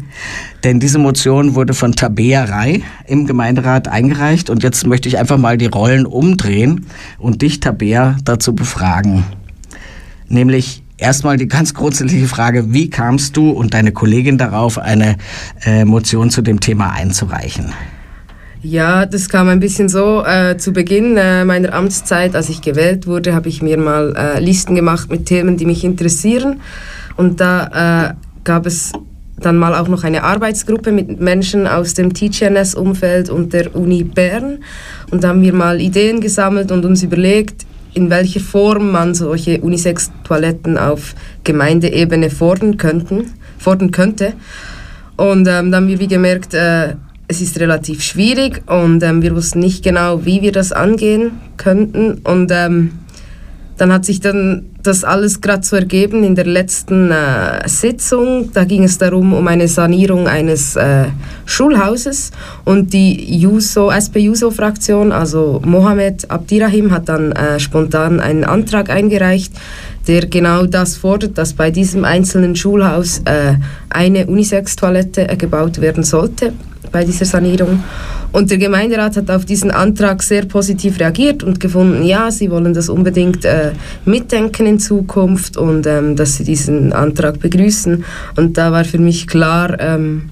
Denn 0.64 0.80
diese 0.80 0.98
Motion 0.98 1.56
wurde 1.56 1.74
von 1.74 1.92
Tabea 1.92 2.46
Rai 2.46 2.84
im 3.06 3.28
Gemeinderat 3.28 3.90
eingereicht 3.90 4.50
und 4.50 4.64
jetzt 4.64 4.88
möchte 4.88 5.10
ich 5.10 5.18
einfach 5.18 5.38
mal 5.38 5.58
die 5.58 5.66
Rollen 5.66 6.06
umdrehen 6.06 6.86
und 7.18 7.42
dich, 7.42 7.60
Tabea, 7.60 8.16
dazu 8.24 8.56
befragen. 8.56 9.26
Nämlich 10.30 10.83
erstmal 11.04 11.38
die 11.38 11.48
ganz 11.48 11.74
grundsätzliche 11.74 12.28
Frage, 12.28 12.74
wie 12.74 12.90
kamst 12.90 13.38
du 13.38 13.52
und 13.52 13.74
deine 13.74 13.92
Kollegin 13.92 14.38
darauf, 14.38 14.80
eine 14.80 15.18
äh, 15.66 15.86
Motion 15.86 16.30
zu 16.30 16.42
dem 16.42 16.60
Thema 16.60 16.92
einzureichen? 16.92 17.74
Ja, 18.62 19.06
das 19.06 19.28
kam 19.28 19.50
ein 19.50 19.60
bisschen 19.60 19.90
so. 19.90 20.24
Äh, 20.26 20.58
zu 20.58 20.72
Beginn 20.72 21.18
äh, 21.18 21.44
meiner 21.44 21.74
Amtszeit, 21.74 22.34
als 22.34 22.48
ich 22.48 22.62
gewählt 22.62 23.08
wurde, 23.08 23.36
habe 23.36 23.50
ich 23.50 23.62
mir 23.62 23.78
mal 23.78 24.16
äh, 24.16 24.40
Listen 24.40 24.74
gemacht 24.74 25.12
mit 25.12 25.26
Themen, 25.26 25.58
die 25.58 25.66
mich 25.66 25.84
interessieren. 25.84 26.62
Und 27.18 27.42
da 27.42 28.14
äh, 28.14 28.14
gab 28.46 28.66
es 28.66 28.94
dann 29.38 29.58
mal 29.58 29.76
auch 29.76 29.90
noch 29.90 30.06
eine 30.06 30.24
Arbeitsgruppe 30.24 30.94
mit 30.94 31.20
Menschen 31.20 31.68
aus 31.68 31.94
dem 31.94 32.14
TGNS-Umfeld 32.14 33.30
und 33.30 33.52
der 33.52 33.76
Uni 33.76 34.06
Bern. 34.06 34.60
Und 35.12 35.26
da 35.26 35.30
haben 35.30 35.42
wir 35.42 35.54
mal 35.54 35.82
Ideen 35.82 36.22
gesammelt 36.22 36.72
und 36.72 36.86
uns 36.86 37.04
überlegt, 37.04 37.66
in 37.94 38.10
welcher 38.10 38.40
Form 38.40 38.92
man 38.92 39.14
solche 39.14 39.62
Unisex-Toiletten 39.62 40.78
auf 40.78 41.16
Gemeindeebene 41.44 42.30
fordern, 42.30 42.78
könnten, 42.78 43.34
fordern 43.58 43.92
könnte. 43.92 44.34
Und 45.16 45.48
ähm, 45.48 45.72
dann 45.72 45.76
haben 45.76 45.88
wir 45.88 46.08
gemerkt, 46.08 46.54
äh, 46.54 46.96
es 47.28 47.42
ist 47.42 47.60
relativ 47.60 48.04
schwierig 48.04 48.64
und 48.70 49.02
ähm, 49.04 49.22
wir 49.22 49.36
wussten 49.36 49.60
nicht 49.60 49.84
genau, 49.84 50.26
wie 50.26 50.42
wir 50.42 50.52
das 50.52 50.72
angehen 50.72 51.32
könnten. 51.58 52.16
Und 52.24 52.52
ähm, 52.52 52.92
dann 53.78 53.94
hat 53.94 54.06
sich 54.06 54.20
dann 54.20 54.73
das 54.84 55.04
alles 55.04 55.42
gerade 55.42 55.64
so 55.64 55.76
ergeben 55.76 56.24
in 56.24 56.36
der 56.36 56.46
letzten 56.46 57.10
äh, 57.12 57.68
Sitzung. 57.68 58.52
Da 58.54 58.66
ging 58.66 58.84
es 58.84 58.98
darum, 58.98 59.34
um 59.34 59.48
eine 59.48 59.68
Sanierung 59.68 60.28
eines 60.28 60.76
äh, 60.76 61.06
Schulhauses 61.46 62.32
und 62.66 62.94
die 62.94 63.40
Juso, 63.40 63.90
SP-Juso-Fraktion, 63.90 65.12
also 65.12 65.62
Mohamed 65.66 66.30
Abdirahim, 66.30 66.92
hat 66.92 67.10
dann 67.10 67.32
äh, 67.32 67.60
spontan 67.60 68.20
einen 68.20 68.44
Antrag 68.44 68.90
eingereicht, 68.90 69.54
der 70.08 70.28
genau 70.28 70.66
das 70.66 70.98
fordert, 70.98 71.38
dass 71.38 71.54
bei 71.54 71.72
diesem 71.72 72.04
einzelnen 72.04 72.56
Schulhaus 72.56 73.22
äh, 73.26 73.56
eine 73.90 74.28
Unisex-Toilette 74.28 75.30
äh, 75.30 75.38
gebaut 75.38 75.80
werden 75.80 76.04
sollte 76.04 76.54
bei 76.94 77.04
dieser 77.04 77.26
Sanierung. 77.26 77.84
Und 78.32 78.50
der 78.50 78.58
Gemeinderat 78.58 79.18
hat 79.18 79.30
auf 79.30 79.44
diesen 79.44 79.70
Antrag 79.70 80.24
sehr 80.24 80.46
positiv 80.46 81.00
reagiert 81.00 81.44
und 81.44 81.60
gefunden, 81.60 82.04
ja, 82.04 82.32
sie 82.32 82.50
wollen 82.50 82.74
das 82.74 82.88
unbedingt 82.88 83.44
äh, 83.44 83.74
mitdenken 84.06 84.66
in 84.66 84.80
Zukunft 84.80 85.58
und 85.58 85.86
ähm, 85.86 86.16
dass 86.16 86.38
sie 86.38 86.46
diesen 86.46 86.94
Antrag 86.94 87.40
begrüßen. 87.40 88.06
Und 88.38 88.58
da 88.58 88.72
war 88.72 88.86
für 88.86 89.00
mich 89.00 89.28
klar, 89.28 89.78
ähm, 89.80 90.30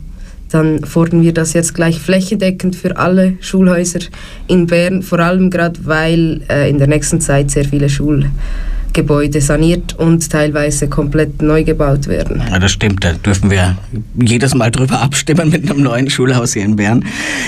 dann 0.51 0.83
fordern 0.83 1.21
wir 1.21 1.33
das 1.33 1.53
jetzt 1.53 1.73
gleich 1.73 1.99
flächendeckend 1.99 2.75
für 2.75 2.97
alle 2.97 3.33
Schulhäuser 3.41 3.99
in 4.47 4.67
Bern, 4.67 5.01
vor 5.01 5.19
allem 5.19 5.49
gerade 5.49 5.79
weil 5.83 6.41
äh, 6.49 6.69
in 6.69 6.77
der 6.77 6.87
nächsten 6.87 7.21
Zeit 7.21 7.51
sehr 7.51 7.65
viele 7.65 7.89
Schulen 7.89 8.31
Gebäude 8.93 9.41
saniert 9.41 9.97
und 9.97 10.29
teilweise 10.29 10.87
komplett 10.87 11.41
neu 11.41 11.63
gebaut 11.63 12.07
werden. 12.07 12.41
Ja, 12.49 12.59
das 12.59 12.71
stimmt. 12.71 13.03
Da 13.03 13.13
dürfen 13.13 13.49
wir 13.49 13.77
jedes 14.19 14.53
Mal 14.55 14.71
drüber 14.71 15.01
abstimmen 15.01 15.49
mit 15.49 15.69
einem 15.69 15.83
neuen 15.83 16.09
Schulhaus 16.09 16.53
hier 16.53 16.63
in 16.63 16.75
Bern. 16.75 17.05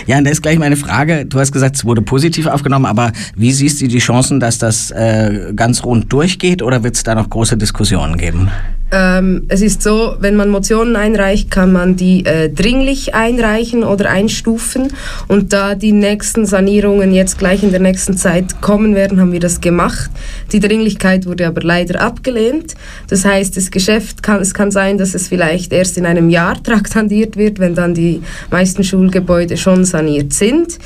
Ja, 0.07 0.17
und 0.17 0.25
da 0.25 0.31
ist 0.31 0.41
gleich 0.41 0.59
meine 0.59 0.75
Frage. 0.75 1.25
Du 1.25 1.39
hast 1.39 1.51
gesagt, 1.51 1.75
es 1.75 1.85
wurde 1.85 2.01
positiv 2.01 2.47
aufgenommen, 2.47 2.85
aber 2.85 3.12
wie 3.35 3.51
siehst 3.51 3.81
du 3.81 3.88
die 3.88 4.00
Chancen, 4.00 4.39
dass 4.39 4.57
das 4.57 4.91
äh, 4.91 5.53
ganz 5.55 5.83
rund 5.83 6.12
durchgeht 6.12 6.62
oder 6.62 6.83
wird 6.83 6.95
es 6.95 7.03
da 7.03 7.15
noch 7.15 7.29
große 7.29 7.57
Diskussionen 7.57 8.17
geben? 8.17 8.50
Ähm, 8.95 9.45
es 9.47 9.63
ist 9.63 9.81
so, 9.81 10.15
wenn 10.19 10.35
man 10.35 10.50
Motionen 10.50 10.95
einreicht, 10.95 11.50
kann 11.50 11.71
man 11.71 11.95
die 11.95 12.23
äh, 12.27 12.50
dringlich 12.50 13.15
einreichen 13.15 13.83
oder 13.83 14.12
einstufen. 14.12 14.93
Und 15.27 15.51
da 15.51 15.73
die 15.73 15.93
nächsten 15.93 16.45
Sanierungen 16.45 17.12
jetzt 17.12 17.39
gleich 17.39 17.63
in 17.63 17.71
der 17.71 17.79
nächsten 17.79 18.15
Zeit 18.15 18.62
kommen 18.62 18.93
werden, 18.93 19.19
haben 19.19 19.31
wir 19.31 19.39
das 19.39 19.62
gemacht. 19.62 20.12
Die 20.51 20.59
Dringlichkeit 20.59 21.25
wurde 21.25 21.47
aber 21.47 21.62
leider 21.63 22.01
abgelehnt. 22.01 22.75
Das 23.07 23.25
heißt, 23.25 23.57
das 23.57 23.71
Geschäft 23.71 24.21
kann, 24.21 24.39
es 24.41 24.53
kann 24.53 24.69
sein, 24.69 25.00
dass 25.00 25.15
es 25.15 25.27
vielleicht 25.27 25.73
erst 25.73 25.97
in 25.97 26.05
einem 26.05 26.29
Jahr 26.29 26.62
traktandiert 26.63 27.35
wird, 27.35 27.57
wenn 27.57 27.73
dann 27.73 27.95
die 27.95 28.21
meisten 28.51 28.83
Schulgebäude 28.83 29.57
schon 29.57 29.85
saniert 29.85 30.33
sind. 30.33 30.77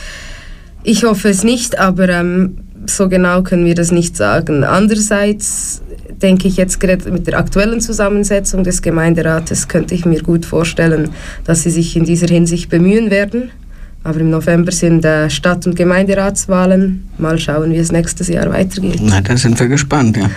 Ich 0.84 1.04
hoffe 1.04 1.28
es 1.28 1.44
nicht, 1.44 1.78
aber 1.78 2.08
ähm, 2.08 2.56
so 2.90 3.10
genau 3.10 3.44
können 3.44 3.66
wir 3.66 3.76
das 3.76 3.92
nicht 3.92 4.18
sagen. 4.18 4.64
Andererseits 4.64 5.82
denke 6.22 6.48
ich 6.48 6.58
jetzt 6.58 6.80
gerade 6.80 7.12
mit 7.12 7.28
der 7.28 7.38
aktuellen 7.38 7.82
Zusammensetzung 7.82 8.64
des 8.64 8.82
Gemeinderates 8.82 9.68
könnte 9.68 9.96
ich 9.96 10.06
mir 10.06 10.22
gut 10.22 10.46
vorstellen, 10.46 11.10
dass 11.44 11.64
sie 11.64 11.70
sich 11.70 11.96
in 11.96 12.06
dieser 12.06 12.28
Hinsicht 12.28 12.70
bemühen 12.70 13.12
werden. 13.12 13.52
Aber 14.04 14.20
im 14.22 14.30
November 14.30 14.72
sind 14.72 15.04
äh, 15.04 15.30
Stadt- 15.30 15.68
und 15.68 15.76
Gemeinderatswahlen. 15.76 17.10
Mal 17.18 17.38
schauen, 17.40 17.72
wie 17.74 17.78
es 17.78 17.92
nächstes 17.92 18.30
Jahr 18.30 18.50
weitergeht. 18.50 19.00
Na, 19.02 19.20
da 19.20 19.36
sind 19.36 19.60
wir 19.60 19.68
gespannt, 19.68 20.16
ja. 20.16 20.30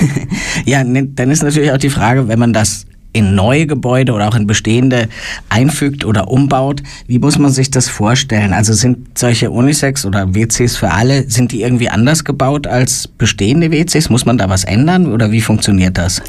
ja, 0.64 0.84
ne, 0.84 1.06
dann 1.06 1.30
ist 1.30 1.42
natürlich 1.42 1.70
auch 1.70 1.78
die 1.78 1.90
Frage, 1.90 2.26
wenn 2.26 2.38
man 2.38 2.52
das 2.52 2.86
in 3.14 3.34
neue 3.34 3.66
Gebäude 3.66 4.12
oder 4.12 4.28
auch 4.28 4.34
in 4.34 4.46
bestehende 4.46 5.08
einfügt 5.48 6.04
oder 6.04 6.28
umbaut. 6.28 6.82
Wie 7.06 7.18
muss 7.18 7.38
man 7.38 7.50
sich 7.50 7.70
das 7.70 7.88
vorstellen? 7.88 8.52
Also 8.52 8.74
sind 8.74 9.16
solche 9.16 9.50
Unisex 9.50 10.04
oder 10.04 10.34
WCs 10.34 10.76
für 10.76 10.90
alle, 10.90 11.30
sind 11.30 11.52
die 11.52 11.62
irgendwie 11.62 11.88
anders 11.88 12.24
gebaut 12.24 12.66
als 12.66 13.08
bestehende 13.08 13.70
WCs? 13.70 14.10
Muss 14.10 14.26
man 14.26 14.36
da 14.36 14.50
was 14.50 14.64
ändern 14.64 15.10
oder 15.10 15.30
wie 15.30 15.40
funktioniert 15.40 15.96
das? 15.96 16.20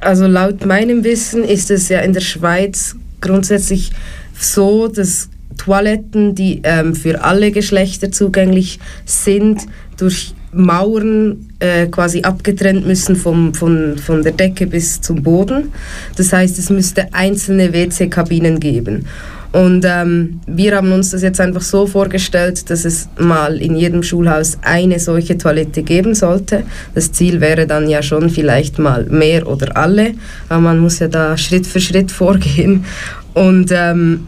Also 0.00 0.26
laut 0.26 0.66
meinem 0.66 1.04
Wissen 1.04 1.44
ist 1.44 1.70
es 1.70 1.88
ja 1.88 2.00
in 2.00 2.12
der 2.12 2.20
Schweiz 2.20 2.96
grundsätzlich 3.20 3.92
so, 4.38 4.88
dass 4.88 5.28
Toiletten, 5.56 6.34
die 6.34 6.60
ähm, 6.62 6.94
für 6.94 7.22
alle 7.22 7.50
Geschlechter 7.52 8.10
zugänglich 8.10 8.78
sind, 9.04 9.66
durch 9.96 10.34
Mauern 10.52 11.48
äh, 11.58 11.86
quasi 11.86 12.22
abgetrennt 12.22 12.86
müssen 12.86 13.16
vom, 13.16 13.54
von, 13.54 13.98
von 13.98 14.22
der 14.22 14.32
Decke 14.32 14.66
bis 14.66 15.00
zum 15.00 15.22
Boden. 15.22 15.72
Das 16.16 16.32
heißt, 16.32 16.58
es 16.58 16.70
müsste 16.70 17.12
einzelne 17.12 17.72
WC-Kabinen 17.72 18.60
geben. 18.60 19.06
Und 19.52 19.84
ähm, 19.86 20.40
wir 20.46 20.76
haben 20.76 20.92
uns 20.92 21.10
das 21.10 21.22
jetzt 21.22 21.40
einfach 21.40 21.62
so 21.62 21.86
vorgestellt, 21.86 22.68
dass 22.68 22.84
es 22.84 23.08
mal 23.18 23.56
in 23.62 23.76
jedem 23.76 24.02
Schulhaus 24.02 24.58
eine 24.62 25.00
solche 25.00 25.38
Toilette 25.38 25.82
geben 25.82 26.14
sollte. 26.14 26.64
Das 26.94 27.12
Ziel 27.12 27.40
wäre 27.40 27.66
dann 27.66 27.88
ja 27.88 28.02
schon 28.02 28.28
vielleicht 28.28 28.78
mal 28.78 29.04
mehr 29.04 29.48
oder 29.48 29.74
alle, 29.76 30.12
aber 30.50 30.60
man 30.60 30.78
muss 30.78 30.98
ja 30.98 31.08
da 31.08 31.36
Schritt 31.38 31.66
für 31.66 31.80
Schritt 31.80 32.12
vorgehen. 32.12 32.84
Und 33.32 33.70
ähm, 33.72 34.26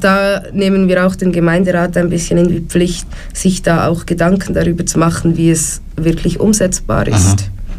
da 0.00 0.42
nehmen 0.52 0.88
wir 0.88 1.06
auch 1.06 1.14
den 1.14 1.32
Gemeinderat 1.32 1.96
ein 1.96 2.10
bisschen 2.10 2.38
in 2.38 2.48
die 2.48 2.60
Pflicht, 2.60 3.06
sich 3.32 3.62
da 3.62 3.86
auch 3.86 4.06
Gedanken 4.06 4.54
darüber 4.54 4.84
zu 4.84 4.98
machen, 4.98 5.36
wie 5.36 5.50
es 5.50 5.80
wirklich 5.96 6.40
umsetzbar 6.40 7.06
ist. 7.06 7.14
Aha. 7.14 7.36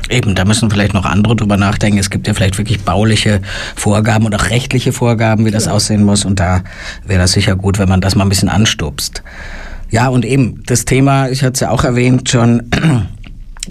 Eben, 0.10 0.36
da 0.36 0.46
müssen 0.46 0.70
vielleicht 0.70 0.94
noch 0.94 1.06
andere 1.06 1.36
drüber 1.36 1.58
nachdenken. 1.58 1.98
Es 1.98 2.12
gibt 2.12 2.28
ja 2.28 2.34
vielleicht 2.34 2.60
wirklich 2.60 2.82
bauliche 2.82 3.42
Vorgaben 3.76 4.26
und 4.26 4.36
auch 4.36 4.50
rechtliche 4.50 4.92
Vorgaben, 4.92 5.46
wie 5.46 5.52
das 5.52 5.66
ja. 5.66 5.72
aussehen 5.72 6.04
muss. 6.04 6.26
Und 6.26 6.40
da 6.40 6.64
wäre 7.06 7.22
das 7.22 7.32
sicher 7.32 7.56
gut, 7.56 7.80
wenn 7.80 7.90
man 7.90 8.02
das 8.02 8.16
mal 8.16 8.24
ein 8.24 8.30
bisschen 8.30 8.50
anstupst. 8.50 9.24
Ja, 9.90 10.10
und 10.10 10.24
eben 10.24 10.62
das 10.66 10.86
Thema, 10.86 11.30
ich 11.30 11.44
hatte 11.44 11.54
es 11.54 11.60
ja 11.62 11.72
auch 11.72 11.84
erwähnt 11.84 12.30
schon, 12.30 12.70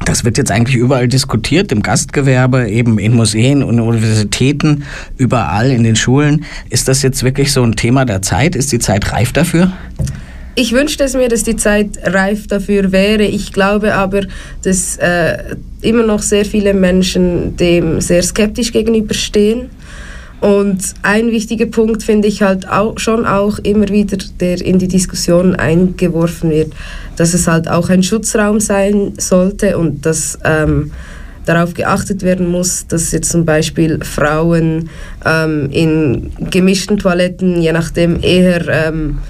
das 0.05 0.25
wird 0.25 0.39
jetzt 0.39 0.51
eigentlich 0.51 0.77
überall 0.77 1.09
diskutiert, 1.09 1.71
im 1.73 1.83
Gastgewerbe, 1.83 2.69
eben 2.69 2.99
in 2.99 3.15
Museen 3.15 3.63
und 3.63 3.81
Universitäten, 3.81 4.85
überall 5.17 5.71
in 5.71 5.85
den 5.85 5.97
Schulen. 5.97 6.45
Ist 6.71 6.89
das 6.89 7.03
jetzt 7.03 7.23
wirklich 7.23 7.53
so 7.53 7.63
ein 7.63 7.77
Thema 7.77 8.05
der 8.05 8.23
Zeit? 8.23 8.57
Ist 8.57 8.73
die 8.73 8.79
Zeit 8.79 9.13
reif 9.13 9.33
dafür? 9.33 9.73
Ich 10.57 10.73
wünschte 10.73 11.03
es 11.05 11.15
mir, 11.15 11.29
dass 11.29 11.43
die 11.43 11.57
Zeit 11.57 11.99
reif 12.05 12.47
dafür 12.47 12.93
wäre. 12.93 13.25
Ich 13.25 13.53
glaube 13.53 13.95
aber, 13.95 14.23
dass 14.63 14.97
äh, 14.99 15.57
immer 15.83 16.05
noch 16.05 16.23
sehr 16.23 16.45
viele 16.45 16.75
Menschen 16.75 17.57
dem 17.57 18.01
sehr 18.01 18.23
skeptisch 18.23 18.73
gegenüberstehen. 18.73 19.71
Und 20.45 20.93
ein 21.01 21.31
wichtiger 21.31 21.65
Punkt 21.65 22.03
finde 22.03 22.29
ich 22.29 22.43
halt 22.43 22.69
auch, 22.69 22.99
schon 22.99 23.25
auch 23.25 23.59
immer 23.61 23.89
wieder, 23.89 24.19
der 24.41 24.61
in 24.61 24.79
die 24.79 24.89
Diskussion 24.89 25.55
eingeworfen 25.55 26.51
wird, 26.51 26.75
dass 27.17 27.33
es 27.33 27.49
halt 27.49 27.67
auch 27.67 27.89
ein 27.89 28.03
Schutzraum 28.03 28.61
sein 28.61 29.15
sollte 29.17 29.79
und 29.79 30.05
dass 30.05 30.39
ähm, 30.45 30.91
darauf 31.47 31.73
geachtet 31.73 32.23
werden 32.23 32.51
muss, 32.51 32.87
dass 32.87 33.11
jetzt 33.13 33.31
zum 33.31 33.47
Beispiel 33.47 34.05
Frauen 34.05 34.91
ähm, 35.25 35.71
in 35.71 36.31
gemischten 36.51 36.99
Toiletten, 36.99 37.63
je 37.63 37.73
nachdem 37.73 38.23
eher 38.23 38.69
ähm, 38.69 39.21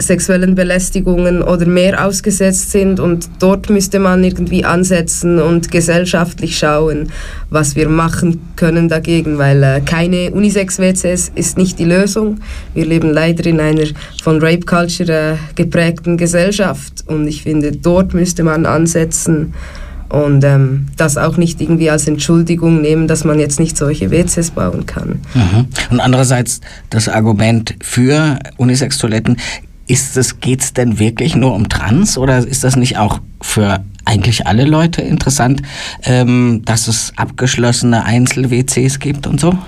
sexuellen 0.00 0.54
Belästigungen 0.54 1.42
oder 1.42 1.66
mehr 1.66 2.04
ausgesetzt 2.04 2.70
sind 2.70 3.00
und 3.00 3.28
dort 3.38 3.70
müsste 3.70 3.98
man 3.98 4.24
irgendwie 4.24 4.64
ansetzen 4.64 5.38
und 5.38 5.70
gesellschaftlich 5.70 6.58
schauen, 6.58 7.10
was 7.50 7.76
wir 7.76 7.88
machen 7.88 8.40
können 8.56 8.88
dagegen, 8.88 9.38
weil 9.38 9.62
äh, 9.62 9.80
keine 9.80 10.30
Unisex-WCs 10.30 11.32
ist 11.34 11.58
nicht 11.58 11.78
die 11.78 11.84
Lösung. 11.84 12.38
Wir 12.74 12.86
leben 12.86 13.10
leider 13.10 13.44
in 13.46 13.60
einer 13.60 13.86
von 14.22 14.40
Rape 14.40 14.64
Culture 14.66 15.32
äh, 15.32 15.36
geprägten 15.54 16.16
Gesellschaft 16.16 17.04
und 17.06 17.26
ich 17.28 17.42
finde, 17.42 17.72
dort 17.72 18.14
müsste 18.14 18.42
man 18.42 18.66
ansetzen 18.66 19.54
und 20.10 20.42
ähm, 20.44 20.86
das 20.96 21.16
auch 21.16 21.36
nicht 21.36 21.60
irgendwie 21.60 21.88
als 21.88 22.08
Entschuldigung 22.08 22.80
nehmen, 22.80 23.06
dass 23.06 23.24
man 23.24 23.38
jetzt 23.38 23.60
nicht 23.60 23.76
solche 23.76 24.10
WCs 24.10 24.50
bauen 24.50 24.84
kann. 24.84 25.20
Mhm. 25.34 25.66
Und 25.90 26.00
andererseits 26.00 26.60
das 26.90 27.08
Argument 27.08 27.76
für 27.80 28.38
Unisex-Toiletten, 28.56 29.36
ist 29.90 30.16
es, 30.16 30.38
geht 30.38 30.60
es 30.62 30.72
denn 30.72 31.00
wirklich 31.00 31.34
nur 31.34 31.52
um 31.52 31.68
Trans 31.68 32.16
oder 32.16 32.38
ist 32.38 32.62
das 32.62 32.76
nicht 32.76 32.96
auch 32.96 33.20
für 33.40 33.84
eigentlich 34.04 34.46
alle 34.46 34.64
Leute 34.64 35.02
interessant, 35.02 35.62
ähm, 36.04 36.62
dass 36.64 36.86
es 36.86 37.12
abgeschlossene 37.16 38.04
Einzel-WCs 38.04 39.00
gibt 39.00 39.26
und 39.26 39.40
so? 39.40 39.58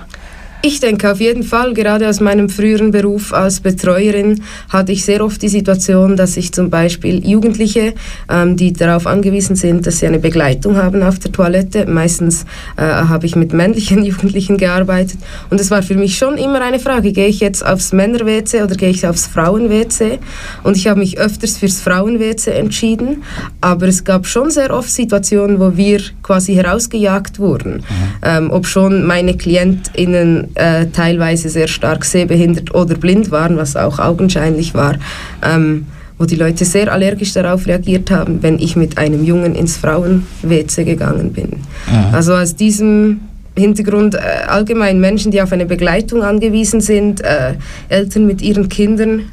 Ich 0.65 0.79
denke 0.79 1.11
auf 1.11 1.19
jeden 1.19 1.43
Fall, 1.43 1.73
gerade 1.73 2.07
aus 2.07 2.21
meinem 2.21 2.47
früheren 2.47 2.91
Beruf 2.91 3.33
als 3.33 3.59
Betreuerin 3.59 4.43
hatte 4.69 4.93
ich 4.93 5.03
sehr 5.03 5.21
oft 5.21 5.41
die 5.41 5.49
Situation, 5.49 6.15
dass 6.15 6.37
ich 6.37 6.53
zum 6.53 6.69
Beispiel 6.69 7.27
Jugendliche, 7.27 7.93
ähm, 8.29 8.55
die 8.55 8.71
darauf 8.71 9.05
angewiesen 9.05 9.57
sind, 9.57 9.85
dass 9.85 9.99
sie 9.99 10.07
eine 10.07 10.19
Begleitung 10.19 10.77
haben 10.77 11.03
auf 11.03 11.19
der 11.19 11.33
Toilette, 11.33 11.85
meistens 11.85 12.45
äh, 12.77 12.83
habe 12.83 13.25
ich 13.25 13.35
mit 13.35 13.51
männlichen 13.51 14.05
Jugendlichen 14.05 14.57
gearbeitet 14.57 15.19
und 15.49 15.59
es 15.59 15.69
war 15.69 15.83
für 15.83 15.95
mich 15.95 16.17
schon 16.17 16.37
immer 16.37 16.61
eine 16.61 16.79
Frage, 16.79 17.11
gehe 17.11 17.27
ich 17.27 17.41
jetzt 17.41 17.65
aufs 17.65 17.91
Männer-WC 17.91 18.63
oder 18.63 18.75
gehe 18.75 18.89
ich 18.89 19.05
aufs 19.05 19.27
Frauen-WC? 19.27 20.19
Und 20.63 20.77
ich 20.77 20.87
habe 20.87 21.01
mich 21.01 21.17
öfters 21.17 21.57
fürs 21.57 21.81
Frauen-WC 21.81 22.51
entschieden, 22.51 23.23
aber 23.59 23.89
es 23.89 24.05
gab 24.05 24.27
schon 24.27 24.49
sehr 24.49 24.73
oft 24.73 24.89
Situationen, 24.89 25.59
wo 25.59 25.75
wir 25.75 25.99
quasi 26.21 26.53
herausgejagt 26.53 27.37
wurden, 27.37 27.79
mhm. 27.79 27.83
ähm, 28.21 28.49
ob 28.49 28.65
schon 28.65 29.05
meine 29.05 29.35
KlientInnen 29.35 30.52
äh, 30.55 30.87
teilweise 30.87 31.49
sehr 31.49 31.67
stark 31.67 32.05
sehbehindert 32.05 32.73
oder 32.73 32.95
blind 32.95 33.31
waren, 33.31 33.57
was 33.57 33.75
auch 33.75 33.99
augenscheinlich 33.99 34.73
war, 34.73 34.95
ähm, 35.43 35.87
wo 36.17 36.25
die 36.25 36.35
Leute 36.35 36.65
sehr 36.65 36.91
allergisch 36.91 37.33
darauf 37.33 37.67
reagiert 37.67 38.11
haben, 38.11 38.41
wenn 38.41 38.59
ich 38.59 38.75
mit 38.75 38.97
einem 38.97 39.23
Jungen 39.23 39.55
ins 39.55 39.77
Frauen-WC 39.77 40.83
gegangen 40.83 41.33
bin. 41.33 41.49
Mhm. 41.87 42.13
Also 42.13 42.33
aus 42.35 42.55
diesem 42.55 43.21
Hintergrund 43.55 44.15
äh, 44.15 44.19
allgemein 44.47 44.99
Menschen, 44.99 45.31
die 45.31 45.41
auf 45.41 45.51
eine 45.51 45.65
Begleitung 45.65 46.23
angewiesen 46.23 46.81
sind, 46.81 47.21
äh, 47.21 47.53
Eltern 47.89 48.25
mit 48.25 48.41
ihren 48.41 48.69
Kindern, 48.69 49.23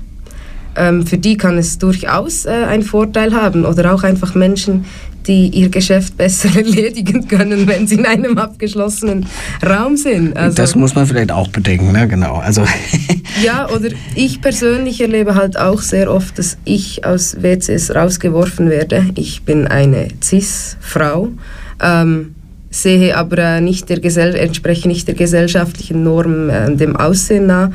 ähm, 0.76 1.06
für 1.06 1.18
die 1.18 1.36
kann 1.36 1.58
es 1.58 1.78
durchaus 1.78 2.46
äh, 2.46 2.50
einen 2.50 2.82
Vorteil 2.82 3.34
haben. 3.34 3.64
Oder 3.64 3.94
auch 3.94 4.02
einfach 4.02 4.34
Menschen, 4.34 4.84
die 5.26 5.48
ihr 5.48 5.68
Geschäft 5.68 6.16
besser 6.16 6.48
erledigen 6.56 7.28
können, 7.28 7.66
wenn 7.66 7.86
sie 7.86 7.96
in 7.96 8.06
einem 8.06 8.38
abgeschlossenen 8.38 9.26
Raum 9.64 9.96
sind. 9.96 10.36
Also, 10.36 10.56
das 10.56 10.74
muss 10.74 10.94
man 10.94 11.06
vielleicht 11.06 11.32
auch 11.32 11.48
bedenken, 11.48 11.92
ne? 11.92 12.08
genau. 12.08 12.36
Also 12.36 12.64
ja, 13.44 13.68
oder 13.68 13.88
ich 14.14 14.40
persönlich 14.40 15.00
erlebe 15.00 15.34
halt 15.34 15.58
auch 15.58 15.80
sehr 15.80 16.10
oft, 16.10 16.38
dass 16.38 16.58
ich 16.64 17.04
aus 17.04 17.42
WCs 17.42 17.94
rausgeworfen 17.94 18.70
werde. 18.70 19.06
Ich 19.14 19.42
bin 19.42 19.66
eine 19.66 20.08
Cis-Frau. 20.22 21.28
Ähm, 21.82 22.34
sehe 22.70 23.16
aber 23.16 23.60
nicht 23.60 23.88
der 23.88 23.98
Gesell 23.98 24.36
entspreche 24.36 24.86
nicht 24.86 25.08
der 25.08 25.16
gesellschaftlichen 25.16 26.04
Norm 26.04 26.48
äh, 26.48 26.74
dem 26.74 26.96
Aussehen 26.96 27.46
nach. 27.46 27.70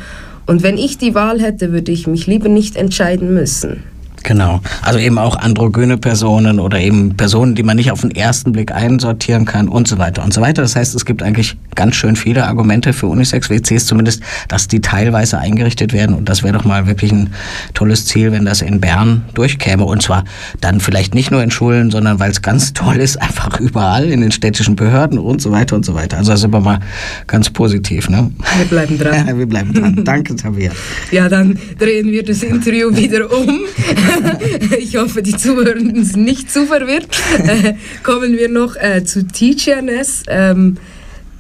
Und 0.46 0.64
wenn 0.64 0.78
ich 0.78 0.98
die 0.98 1.16
Wahl 1.16 1.42
hätte, 1.42 1.72
würde 1.72 1.92
ich 1.92 2.08
mich 2.08 2.28
lieber 2.28 2.50
nicht 2.50 2.76
entscheiden 2.76 3.34
müssen. 3.34 3.84
Genau. 4.26 4.60
Also 4.82 4.98
eben 4.98 5.20
auch 5.20 5.38
androgyne 5.38 5.98
Personen 5.98 6.60
oder 6.60 6.80
eben 6.80 7.16
Personen, 7.16 7.54
die 7.54 7.62
man 7.62 7.78
nicht 7.78 7.92
auf 7.92 8.02
den 8.02 8.10
ersten 8.10 8.54
Blick 8.54 8.72
einsortieren 8.72 9.46
kann 9.46 9.70
und 9.70 9.88
so 9.88 10.00
weiter 10.00 10.24
und 10.24 10.34
so 10.34 10.42
weiter. 10.42 10.64
Das 10.64 10.76
heißt, 10.76 10.96
es 10.96 11.06
gibt 11.06 11.22
eigentlich 11.22 11.56
ganz 11.76 11.96
schön 11.96 12.16
viele 12.16 12.48
Argumente 12.48 12.92
für 12.92 13.06
Unisex-WCs, 13.06 13.86
zumindest, 13.86 14.24
dass 14.48 14.68
die 14.68 14.82
teilweise 14.82 15.38
eingerichtet 15.38 15.94
werden. 15.94 16.16
Und 16.16 16.28
das 16.28 16.42
wäre 16.42 16.54
doch 16.54 16.66
mal 16.66 16.88
wirklich 16.88 17.12
ein 17.12 17.34
tolles 17.76 18.08
Ziel, 18.08 18.32
wenn 18.32 18.46
das 18.46 18.64
in 18.64 18.82
Bern 18.82 19.26
durchkäme. 19.36 19.86
Und 19.86 20.02
zwar 20.02 20.24
dann 20.60 20.80
vielleicht 20.80 21.14
nicht 21.14 21.30
nur 21.30 21.44
in 21.44 21.52
Schulen, 21.52 21.92
sondern 21.92 22.20
weil 22.20 22.32
es 22.32 22.42
ganz 22.42 22.74
toll 22.74 22.96
ist, 22.96 23.22
einfach 23.22 23.60
überall 23.60 24.06
in 24.06 24.22
den 24.22 24.32
städtischen 24.32 24.76
Behörden 24.76 25.20
und 25.20 25.40
so 25.40 25.52
weiter 25.52 25.76
und 25.76 25.86
so 25.86 25.94
weiter. 25.94 26.18
Also 26.18 26.32
da 26.32 26.38
sind 26.38 26.52
wir 26.52 26.62
mal 26.62 26.80
ganz 27.28 27.52
positiv. 27.52 28.10
Ne? 28.10 28.32
Wir 28.58 28.66
bleiben 28.66 28.98
dran. 28.98 29.28
Ja, 29.28 29.38
wir 29.38 29.46
bleiben 29.46 29.72
dran. 29.72 30.04
Danke, 30.04 30.36
Tabea. 30.36 30.72
Ja, 31.12 31.30
dann 31.30 31.60
drehen 31.78 32.12
wir 32.12 32.24
das 32.24 32.42
Interview 32.42 32.96
wieder 32.96 33.32
um. 33.32 33.60
ich 34.80 34.98
hoffe, 34.98 35.22
die 35.22 35.36
Zuhörenden 35.36 36.04
sind 36.04 36.24
nicht 36.24 36.52
zu 36.52 36.66
verwirrt. 36.66 37.08
Äh, 37.40 37.74
kommen 38.04 38.34
wir 38.34 38.50
noch 38.50 38.76
äh, 38.76 39.04
zu 39.04 39.28
Teacherness. 39.28 40.24
Ähm, 40.28 40.78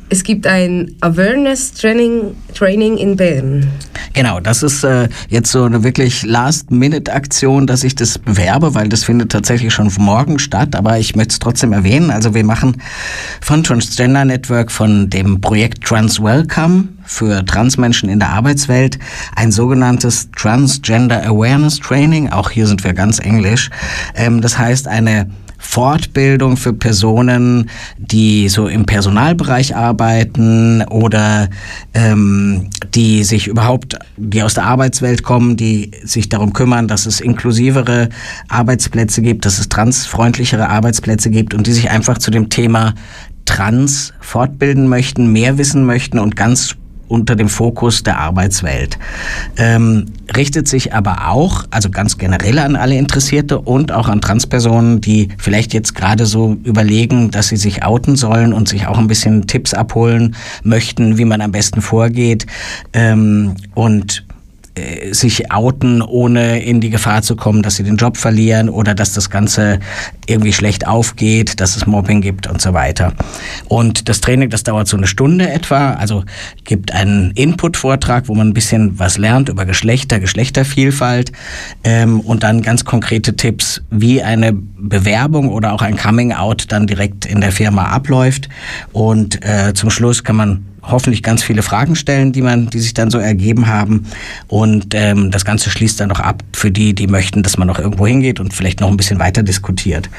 es 0.09 0.23
gibt 0.23 0.45
ein 0.45 0.95
Awareness 1.01 1.73
Training, 1.73 2.35
Training 2.53 2.97
in 2.97 3.15
Bern. 3.15 3.67
Genau, 4.13 4.39
das 4.39 4.63
ist 4.63 4.83
äh, 4.83 5.09
jetzt 5.29 5.51
so 5.51 5.63
eine 5.63 5.83
wirklich 5.83 6.23
Last-Minute-Aktion, 6.23 7.67
dass 7.67 7.83
ich 7.83 7.95
das 7.95 8.17
bewerbe, 8.17 8.75
weil 8.75 8.87
das 8.87 9.03
findet 9.03 9.31
tatsächlich 9.31 9.73
schon 9.73 9.91
morgen 9.97 10.39
statt, 10.39 10.75
aber 10.75 10.99
ich 10.99 11.15
möchte 11.15 11.33
es 11.33 11.39
trotzdem 11.39 11.73
erwähnen. 11.73 12.11
Also 12.11 12.33
wir 12.33 12.43
machen 12.43 12.81
von 13.41 13.63
Transgender 13.63 14.23
Network, 14.23 14.71
von 14.71 15.09
dem 15.09 15.41
Projekt 15.41 15.83
Trans 15.83 16.21
Welcome 16.21 16.89
für 17.03 17.43
Transmenschen 17.43 18.07
in 18.07 18.19
der 18.19 18.29
Arbeitswelt, 18.29 18.99
ein 19.35 19.51
sogenanntes 19.51 20.29
Transgender 20.31 21.25
Awareness 21.25 21.79
Training. 21.79 22.29
Auch 22.29 22.51
hier 22.51 22.67
sind 22.67 22.83
wir 22.83 22.93
ganz 22.93 23.19
englisch. 23.19 23.69
Ähm, 24.15 24.41
das 24.41 24.57
heißt 24.57 24.87
eine 24.87 25.29
Fortbildung 25.65 26.55
für 26.55 26.73
Personen, 26.73 27.69
die 27.97 28.47
so 28.47 28.67
im 28.67 28.85
Personalbereich 28.85 29.75
arbeiten 29.75 30.83
oder 30.83 31.49
ähm, 31.93 32.69
die 32.93 33.23
sich 33.23 33.47
überhaupt, 33.47 33.97
die 34.15 34.43
aus 34.43 34.53
der 34.53 34.65
Arbeitswelt 34.65 35.23
kommen, 35.23 35.57
die 35.57 35.91
sich 36.03 36.29
darum 36.29 36.53
kümmern, 36.53 36.87
dass 36.87 37.05
es 37.05 37.19
inklusivere 37.19 38.09
Arbeitsplätze 38.47 39.21
gibt, 39.21 39.45
dass 39.45 39.59
es 39.59 39.67
transfreundlichere 39.67 40.69
Arbeitsplätze 40.69 41.29
gibt 41.29 41.53
und 41.53 41.67
die 41.67 41.73
sich 41.73 41.89
einfach 41.89 42.19
zu 42.19 42.31
dem 42.31 42.49
Thema 42.49 42.93
Trans 43.45 44.13
fortbilden 44.21 44.87
möchten, 44.87 45.31
mehr 45.31 45.57
wissen 45.57 45.85
möchten 45.85 46.19
und 46.19 46.35
ganz 46.35 46.75
unter 47.15 47.37
dem 47.37 47.47
Fokus 47.47 48.03
der 48.03 48.19
Arbeitswelt. 48.19 48.99
Ähm, 49.55 50.07
richtet 50.35 50.67
sich 50.67 50.93
aber 50.93 51.29
auch, 51.29 51.63
also 51.71 51.89
ganz 51.89 52.17
generell 52.17 52.59
an 52.59 52.75
alle 52.75 52.97
Interessierte 52.97 53.59
und 53.59 53.93
auch 53.93 54.09
an 54.09 54.19
Transpersonen, 54.19 54.99
die 54.99 55.29
vielleicht 55.37 55.73
jetzt 55.73 55.95
gerade 55.95 56.25
so 56.25 56.57
überlegen, 56.65 57.31
dass 57.31 57.47
sie 57.47 57.55
sich 57.55 57.83
outen 57.83 58.17
sollen 58.17 58.51
und 58.51 58.67
sich 58.67 58.87
auch 58.87 58.97
ein 58.97 59.07
bisschen 59.07 59.47
Tipps 59.47 59.73
abholen 59.73 60.35
möchten, 60.63 61.17
wie 61.17 61.23
man 61.23 61.39
am 61.39 61.53
besten 61.53 61.81
vorgeht. 61.81 62.45
Ähm, 62.91 63.55
und 63.75 64.25
äh, 64.75 65.13
sich 65.13 65.51
outen, 65.51 66.01
ohne 66.01 66.61
in 66.63 66.81
die 66.81 66.89
Gefahr 66.89 67.21
zu 67.21 67.35
kommen, 67.35 67.61
dass 67.61 67.75
sie 67.75 67.83
den 67.83 67.95
Job 67.95 68.17
verlieren 68.17 68.69
oder 68.69 68.93
dass 68.93 69.13
das 69.13 69.29
Ganze 69.29 69.79
irgendwie 70.27 70.53
schlecht 70.53 70.87
aufgeht, 70.87 71.59
dass 71.59 71.75
es 71.75 71.85
Mobbing 71.85 72.21
gibt 72.21 72.47
und 72.47 72.61
so 72.61 72.73
weiter. 72.73 73.13
Und 73.67 74.09
das 74.09 74.21
Training, 74.21 74.49
das 74.49 74.63
dauert 74.63 74.87
so 74.87 74.97
eine 74.97 75.07
Stunde 75.07 75.49
etwa, 75.49 75.93
also 75.93 76.23
gibt 76.63 76.93
einen 76.93 77.31
Input-Vortrag, 77.31 78.27
wo 78.27 78.35
man 78.35 78.49
ein 78.49 78.53
bisschen 78.53 78.99
was 78.99 79.17
lernt 79.17 79.49
über 79.49 79.65
Geschlechter, 79.65 80.19
Geschlechtervielfalt 80.19 81.31
ähm, 81.83 82.19
und 82.19 82.43
dann 82.43 82.61
ganz 82.61 82.85
konkrete 82.85 83.35
Tipps, 83.35 83.81
wie 83.89 84.21
eine 84.21 84.53
Bewerbung 84.53 85.49
oder 85.49 85.73
auch 85.73 85.81
ein 85.81 85.97
Coming-out 85.97 86.65
dann 86.69 86.87
direkt 86.87 87.25
in 87.25 87.41
der 87.41 87.51
Firma 87.51 87.85
abläuft. 87.85 88.49
Und 88.91 89.43
äh, 89.45 89.73
zum 89.73 89.89
Schluss 89.89 90.23
kann 90.23 90.35
man 90.35 90.65
hoffentlich 90.87 91.23
ganz 91.23 91.43
viele 91.43 91.61
Fragen 91.61 91.95
stellen, 91.95 92.31
die 92.31 92.41
man, 92.41 92.69
die 92.69 92.79
sich 92.79 92.93
dann 92.93 93.09
so 93.09 93.17
ergeben 93.17 93.67
haben. 93.67 94.05
Und 94.47 94.93
ähm, 94.93 95.31
das 95.31 95.45
Ganze 95.45 95.69
schließt 95.69 95.99
dann 95.99 96.09
noch 96.09 96.19
ab 96.19 96.43
für 96.53 96.71
die, 96.71 96.93
die 96.93 97.07
möchten, 97.07 97.43
dass 97.43 97.57
man 97.57 97.67
noch 97.67 97.79
irgendwo 97.79 98.07
hingeht 98.07 98.39
und 98.39 98.53
vielleicht 98.53 98.81
noch 98.81 98.89
ein 98.89 98.97
bisschen 98.97 99.19
weiter 99.19 99.43
diskutiert. 99.43 100.09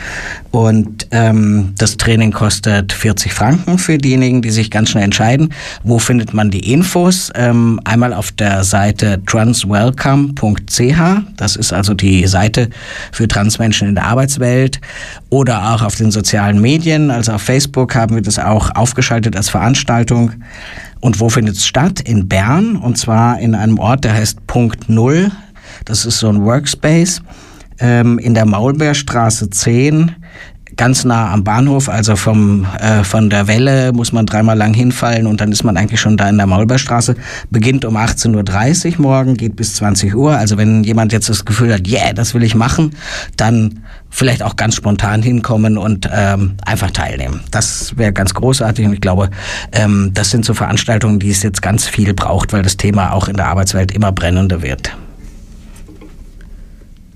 Und 0.50 1.08
ähm, 1.10 1.74
das 1.78 1.96
Training 1.96 2.32
kostet 2.32 2.92
40 2.92 3.32
Franken 3.32 3.78
für 3.78 3.98
diejenigen, 3.98 4.42
die 4.42 4.50
sich 4.50 4.70
ganz 4.70 4.90
schnell 4.90 5.04
entscheiden. 5.04 5.52
Wo 5.82 5.98
findet 5.98 6.34
man 6.34 6.50
die 6.50 6.72
Infos? 6.72 7.30
Ähm, 7.34 7.80
einmal 7.84 8.12
auf 8.12 8.32
der 8.32 8.64
Seite 8.64 9.22
transwelcome.ch. 9.26 11.00
Das 11.36 11.56
ist 11.56 11.72
also 11.72 11.94
die 11.94 12.26
Seite 12.26 12.70
für 13.12 13.28
Transmenschen 13.28 13.88
in 13.88 13.94
der 13.94 14.04
Arbeitswelt. 14.04 14.80
Oder 15.30 15.74
auch 15.74 15.82
auf 15.82 15.96
den 15.96 16.10
sozialen 16.10 16.60
Medien. 16.60 17.10
Also 17.10 17.32
auf 17.32 17.42
Facebook 17.42 17.94
haben 17.94 18.14
wir 18.14 18.22
das 18.22 18.38
auch 18.38 18.74
aufgeschaltet 18.74 19.36
als 19.36 19.48
Veranstaltung. 19.48 20.32
Und 21.00 21.20
wo 21.20 21.28
findet 21.28 21.56
es 21.56 21.66
statt? 21.66 22.00
In 22.00 22.28
Bern 22.28 22.76
und 22.76 22.98
zwar 22.98 23.38
in 23.38 23.54
einem 23.54 23.78
Ort, 23.78 24.04
der 24.04 24.14
heißt 24.14 24.46
Punkt 24.46 24.88
Null. 24.88 25.30
Das 25.84 26.04
ist 26.04 26.18
so 26.18 26.28
ein 26.28 26.44
Workspace 26.44 27.22
ähm, 27.78 28.18
in 28.18 28.34
der 28.34 28.46
Maulbeerstraße 28.46 29.50
10 29.50 30.14
ganz 30.76 31.04
nah 31.04 31.32
am 31.32 31.42
Bahnhof, 31.42 31.88
also 31.88 32.16
vom, 32.16 32.66
äh, 32.80 33.02
von 33.02 33.30
der 33.30 33.46
Welle 33.48 33.92
muss 33.92 34.12
man 34.12 34.26
dreimal 34.26 34.56
lang 34.56 34.74
hinfallen 34.74 35.26
und 35.26 35.40
dann 35.40 35.50
ist 35.50 35.64
man 35.64 35.76
eigentlich 35.76 36.00
schon 36.00 36.16
da 36.16 36.28
in 36.28 36.36
der 36.36 36.46
Maulbeerstraße. 36.46 37.16
Beginnt 37.50 37.84
um 37.84 37.96
18.30 37.96 38.96
Uhr 38.96 39.02
morgen, 39.02 39.36
geht 39.36 39.56
bis 39.56 39.74
20 39.76 40.14
Uhr. 40.14 40.36
Also 40.36 40.58
wenn 40.58 40.84
jemand 40.84 41.12
jetzt 41.12 41.28
das 41.28 41.44
Gefühl 41.44 41.72
hat, 41.72 41.88
yeah, 41.88 42.12
das 42.12 42.34
will 42.34 42.42
ich 42.42 42.54
machen, 42.54 42.90
dann 43.36 43.80
vielleicht 44.16 44.42
auch 44.42 44.56
ganz 44.56 44.74
spontan 44.74 45.22
hinkommen 45.22 45.76
und 45.76 46.08
ähm, 46.10 46.54
einfach 46.64 46.90
teilnehmen. 46.90 47.40
Das 47.50 47.98
wäre 47.98 48.14
ganz 48.14 48.32
großartig 48.32 48.86
und 48.86 48.94
ich 48.94 49.02
glaube, 49.02 49.28
ähm, 49.72 50.12
das 50.14 50.30
sind 50.30 50.46
so 50.46 50.54
Veranstaltungen, 50.54 51.18
die 51.18 51.28
es 51.28 51.42
jetzt 51.42 51.60
ganz 51.60 51.86
viel 51.86 52.14
braucht, 52.14 52.54
weil 52.54 52.62
das 52.62 52.78
Thema 52.78 53.12
auch 53.12 53.28
in 53.28 53.36
der 53.36 53.46
Arbeitswelt 53.48 53.92
immer 53.92 54.12
brennender 54.12 54.62
wird. 54.62 54.96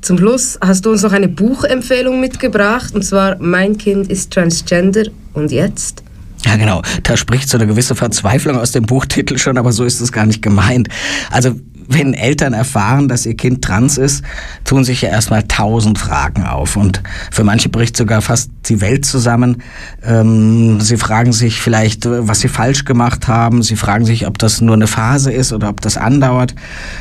zum 0.03 0.19
Schluss 0.19 0.59
hast 0.61 0.85
du 0.85 0.91
uns 0.91 1.03
noch 1.03 1.13
eine 1.13 1.29
Buchempfehlung 1.29 2.21
mitgebracht, 2.21 2.95
und 2.95 3.03
zwar 3.03 3.37
Mein 3.41 3.79
Kind 3.79 4.11
ist 4.11 4.31
Transgender 4.33 5.05
und 5.33 5.53
jetzt? 5.53 6.03
Ja, 6.45 6.57
genau. 6.57 6.83
Da 7.03 7.17
spricht 7.17 7.49
so 7.49 7.57
eine 7.57 7.67
gewisse 7.67 7.95
Verzweiflung 7.95 8.59
aus 8.59 8.73
dem 8.73 8.85
Buchtitel 8.85 9.39
schon, 9.39 9.57
aber 9.57 9.73
so 9.73 9.85
ist 9.85 10.01
es 10.01 10.13
gar 10.13 10.27
nicht 10.27 10.43
gemeint. 10.43 10.89
Also 11.31 11.55
wenn 11.91 12.15
Eltern 12.15 12.53
erfahren, 12.53 13.09
dass 13.09 13.27
ihr 13.27 13.35
Kind 13.35 13.63
trans 13.63 13.99
ist, 13.99 14.23
tun 14.65 14.85
sich 14.85 15.03
ja 15.03 15.09
erstmal 15.09 15.43
tausend 15.43 15.99
Fragen 15.99 16.45
auf. 16.45 16.77
Und 16.77 17.03
für 17.33 17.43
manche 17.43 17.69
bricht 17.69 17.97
sogar 17.97 18.23
fast 18.23 18.51
die 18.67 18.81
Welt 18.81 19.05
zusammen. 19.05 19.63
Ähm, 20.05 20.81
sie 20.81 20.97
fragen 20.97 21.33
sich 21.33 21.61
vielleicht, 21.61 22.07
was 22.07 22.41
sie 22.41 22.49
falsch 22.49 22.85
gemacht 22.85 23.27
haben. 23.27 23.63
Sie 23.63 23.75
fragen 23.75 24.07
sich, 24.07 24.29
ob 24.29 24.39
das 24.39 24.61
nur 24.61 24.77
eine 24.77 24.87
Phase 24.87 25.33
ist 25.33 25.53
oder 25.53 25.69
ob 25.69 25.81
das 25.81 25.97
andauert. 25.97 26.55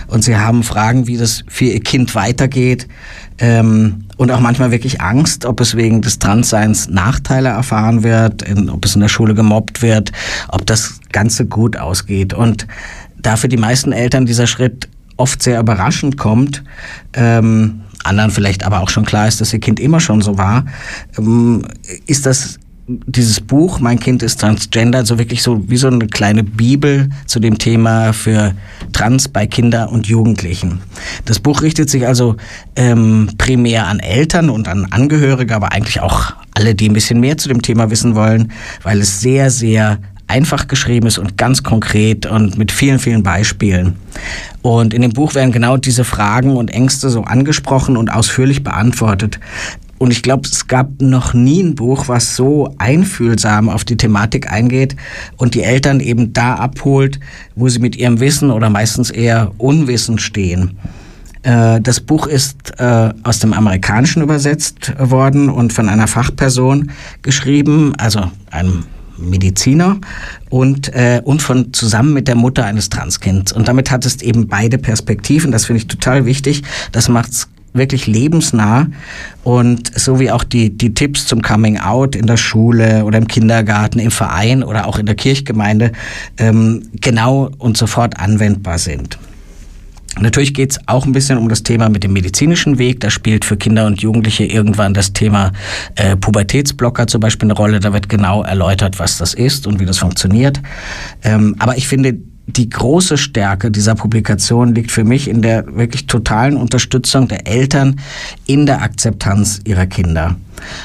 Und 0.08 0.24
sie 0.24 0.38
haben 0.38 0.64
Fragen, 0.64 1.06
wie 1.06 1.18
das 1.18 1.44
für 1.48 1.66
ihr 1.66 1.82
Kind 1.82 2.16
weitergeht. 2.16 2.88
Ähm, 3.38 4.06
und 4.18 4.32
auch 4.32 4.42
manchmal 4.42 4.72
wirklich 4.72 5.00
Angst, 5.00 5.46
ob 5.46 5.62
es 5.62 5.78
wegen 5.78 6.02
des 6.02 6.20
Transseins 6.20 6.90
Nachteile 6.90 7.50
erfahren 7.50 8.04
wird, 8.04 8.42
in, 8.42 8.70
ob 8.70 8.84
es 8.84 8.96
in 8.96 9.02
der 9.02 9.08
Schule 9.08 9.34
gemobbt 9.34 9.82
wird, 9.82 10.12
ob 10.50 10.66
das 10.66 11.00
Ganze 11.12 11.46
gut 11.46 11.78
ausgeht. 11.78 12.34
Und 12.34 12.68
da 13.22 13.36
für 13.36 13.48
die 13.48 13.58
meisten 13.58 13.92
Eltern 13.92 14.26
dieser 14.26 14.48
Schritt 14.48 14.90
oft 15.18 15.44
sehr 15.44 15.60
überraschend 15.60 16.18
kommt, 16.18 16.64
ähm, 17.14 17.82
anderen 18.04 18.32
vielleicht 18.32 18.64
aber 18.64 18.80
auch 18.82 18.90
schon 18.90 19.06
klar 19.06 19.28
ist, 19.28 19.42
dass 19.42 19.54
ihr 19.54 19.60
Kind 19.60 19.80
immer 19.80 20.00
schon 20.00 20.22
so 20.22 20.38
war, 20.38 20.66
ähm, 21.18 21.64
ist 22.08 22.26
das 22.26 22.60
dieses 22.90 23.40
Buch, 23.40 23.80
Mein 23.80 24.00
Kind 24.00 24.24
ist 24.24 24.40
Transgender, 24.40 25.06
so 25.06 25.20
wirklich 25.20 25.44
so 25.44 25.70
wie 25.70 25.78
so 25.78 25.88
eine 25.88 26.08
kleine 26.08 26.44
Bibel 26.44 27.10
zu 27.28 27.40
dem 27.40 27.60
Thema 27.60 28.14
für 28.14 28.54
Trans 28.94 29.28
bei 29.28 29.46
Kinder 29.46 29.92
und 29.92 30.08
Jugendlichen. 30.08 30.82
Das 31.26 31.40
Buch 31.40 31.62
richtet 31.62 31.90
sich 31.90 32.08
also 32.08 32.36
ähm, 32.76 33.30
primär 33.38 33.86
an 33.86 34.00
Eltern 34.00 34.50
und 34.50 34.68
an 34.68 34.88
Angehörige, 34.90 35.56
aber 35.56 35.72
eigentlich 35.72 36.02
auch 36.02 36.34
alle, 36.56 36.74
die 36.74 36.90
ein 36.90 36.94
bisschen 36.94 37.20
mehr 37.20 37.38
zu 37.38 37.48
dem 37.48 37.62
Thema 37.62 37.92
wissen 37.92 38.16
wollen, 38.16 38.52
weil 38.82 39.00
es 39.02 39.22
sehr, 39.22 39.52
sehr 39.52 40.00
einfach 40.30 40.68
geschrieben 40.68 41.08
ist 41.08 41.18
und 41.18 41.38
ganz 41.38 41.64
konkret 41.64 42.26
und 42.26 42.58
mit 42.58 42.72
vielen, 42.72 43.00
vielen 43.00 43.24
Beispielen. 43.24 43.96
Und 44.62 44.94
in 44.94 45.02
dem 45.02 45.12
Buch 45.12 45.36
werden 45.36 45.52
genau 45.52 45.78
diese 45.78 46.04
Fragen 46.04 46.56
und 46.56 46.70
Ängste 46.70 47.10
so 47.10 47.24
angesprochen 47.24 47.98
und 47.98 48.14
ausführlich 48.14 48.64
beantwortet. 48.64 49.40
Und 49.98 50.12
ich 50.12 50.24
glaube, 50.24 50.48
es 50.48 50.68
gab 50.68 51.02
noch 51.02 51.34
nie 51.34 51.62
ein 51.62 51.76
Buch, 51.76 52.08
was 52.08 52.36
so 52.36 52.74
einfühlsam 52.78 53.68
auf 53.68 53.84
die 53.84 53.98
Thematik 53.98 54.50
eingeht 54.50 54.96
und 55.36 55.56
die 55.56 55.64
Eltern 55.64 56.00
eben 56.00 56.32
da 56.32 56.56
abholt, 56.56 57.20
wo 57.56 57.68
sie 57.68 57.80
mit 57.80 57.98
ihrem 57.98 58.22
Wissen 58.22 58.50
oder 58.50 58.70
meistens 58.70 59.10
eher 59.10 59.52
Unwissen 59.58 60.18
stehen. 60.18 60.78
Äh, 61.42 61.82
das 61.82 62.00
Buch 62.00 62.28
ist 62.28 62.80
äh, 62.80 63.14
aus 63.24 63.40
dem 63.40 63.52
Amerikanischen 63.52 64.22
übersetzt 64.22 64.94
worden 65.00 65.50
und 65.50 65.74
von 65.74 65.90
einer 65.90 66.08
Fachperson 66.08 66.92
geschrieben, 67.22 67.94
also 67.98 68.32
einem 68.52 68.86
Mediziner 69.22 70.00
und, 70.50 70.94
äh, 70.94 71.22
und 71.24 71.42
von 71.42 71.74
zusammen 71.74 72.14
mit 72.14 72.28
der 72.28 72.36
Mutter 72.36 72.66
eines 72.66 72.90
Transkinds. 72.90 73.52
Und 73.52 73.68
damit 73.68 73.92
hat 73.92 74.06
es 74.06 74.22
eben 74.22 74.48
beide 74.48 74.78
Perspektiven. 74.78 75.52
Das 75.52 75.66
finde 75.66 75.82
ich 75.82 75.88
total 75.88 76.26
wichtig. 76.26 76.64
Das 76.92 77.10
macht 77.10 77.32
es 77.32 77.48
wirklich 77.74 78.08
lebensnah 78.08 78.88
und 79.44 79.92
so 79.98 80.20
wie 80.20 80.32
auch 80.32 80.44
die, 80.44 80.76
die 80.76 80.94
Tipps 80.94 81.28
zum 81.28 81.42
Coming 81.42 81.78
Out 81.78 82.16
in 82.16 82.26
der 82.26 82.38
Schule 82.38 83.06
oder 83.06 83.18
im 83.18 83.28
Kindergarten, 83.28 84.00
im 84.00 84.12
Verein 84.12 84.64
oder 84.64 84.88
auch 84.88 84.98
in 84.98 85.06
der 85.06 85.16
Kirchgemeinde 85.16 85.92
ähm, 86.38 86.90
genau 87.00 87.52
und 87.60 87.78
sofort 87.78 88.20
anwendbar 88.20 88.80
sind. 88.80 89.20
Natürlich 90.18 90.54
geht 90.54 90.72
es 90.72 90.80
auch 90.88 91.06
ein 91.06 91.12
bisschen 91.12 91.38
um 91.38 91.50
das 91.50 91.64
Thema 91.64 91.88
mit 91.88 92.04
dem 92.04 92.14
medizinischen 92.14 92.78
Weg. 92.78 93.00
Da 93.00 93.10
spielt 93.10 93.46
für 93.46 93.58
Kinder 93.58 93.86
und 93.86 94.02
Jugendliche 94.02 94.46
irgendwann 94.46 94.94
das 94.94 95.14
Thema 95.14 95.52
äh, 95.96 96.18
Pubertätsblocker 96.18 97.08
zum 97.08 97.22
Beispiel 97.22 97.48
eine 97.48 97.54
Rolle. 97.54 97.80
Da 97.80 97.94
wird 97.94 98.10
genau 98.10 98.44
erläutert, 98.44 99.00
was 99.00 99.18
das 99.18 99.34
ist 99.34 99.68
und 99.68 99.80
wie 99.80 99.86
das 99.86 100.00
funktioniert. 100.00 100.62
Ähm, 101.24 101.56
aber 101.60 101.78
ich 101.78 101.88
finde, 101.88 102.18
die 102.48 102.70
große 102.70 103.18
Stärke 103.18 103.70
dieser 103.70 103.96
Publikation 103.96 104.74
liegt 104.74 104.92
für 104.92 105.04
mich 105.04 105.28
in 105.28 105.42
der 105.42 105.76
wirklich 105.76 106.08
totalen 106.08 106.58
Unterstützung 106.58 107.28
der 107.28 107.48
Eltern 107.48 108.02
in 108.48 108.66
der 108.66 108.82
Akzeptanz 108.82 109.62
ihrer 109.66 109.86
Kinder. 109.86 110.36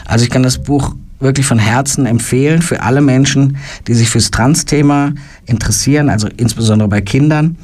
Also 0.05 0.25
ich 0.25 0.31
kann 0.31 0.43
das 0.43 0.63
Buch 0.63 0.95
wirklich 1.25 1.47
von 1.47 1.59
Herzen 1.59 2.07
empfehlen 2.07 2.63
für 2.63 2.83
alle 2.83 3.01
Menschen, 3.01 3.57
die 3.89 3.95
sich 3.95 4.09
fürs 4.09 4.31
Trans-Thema 4.31 5.15
interessieren, 5.47 6.09
also 6.09 6.29
insbesondere 6.37 6.89
bei 6.89 7.01
Kindern 7.01 7.57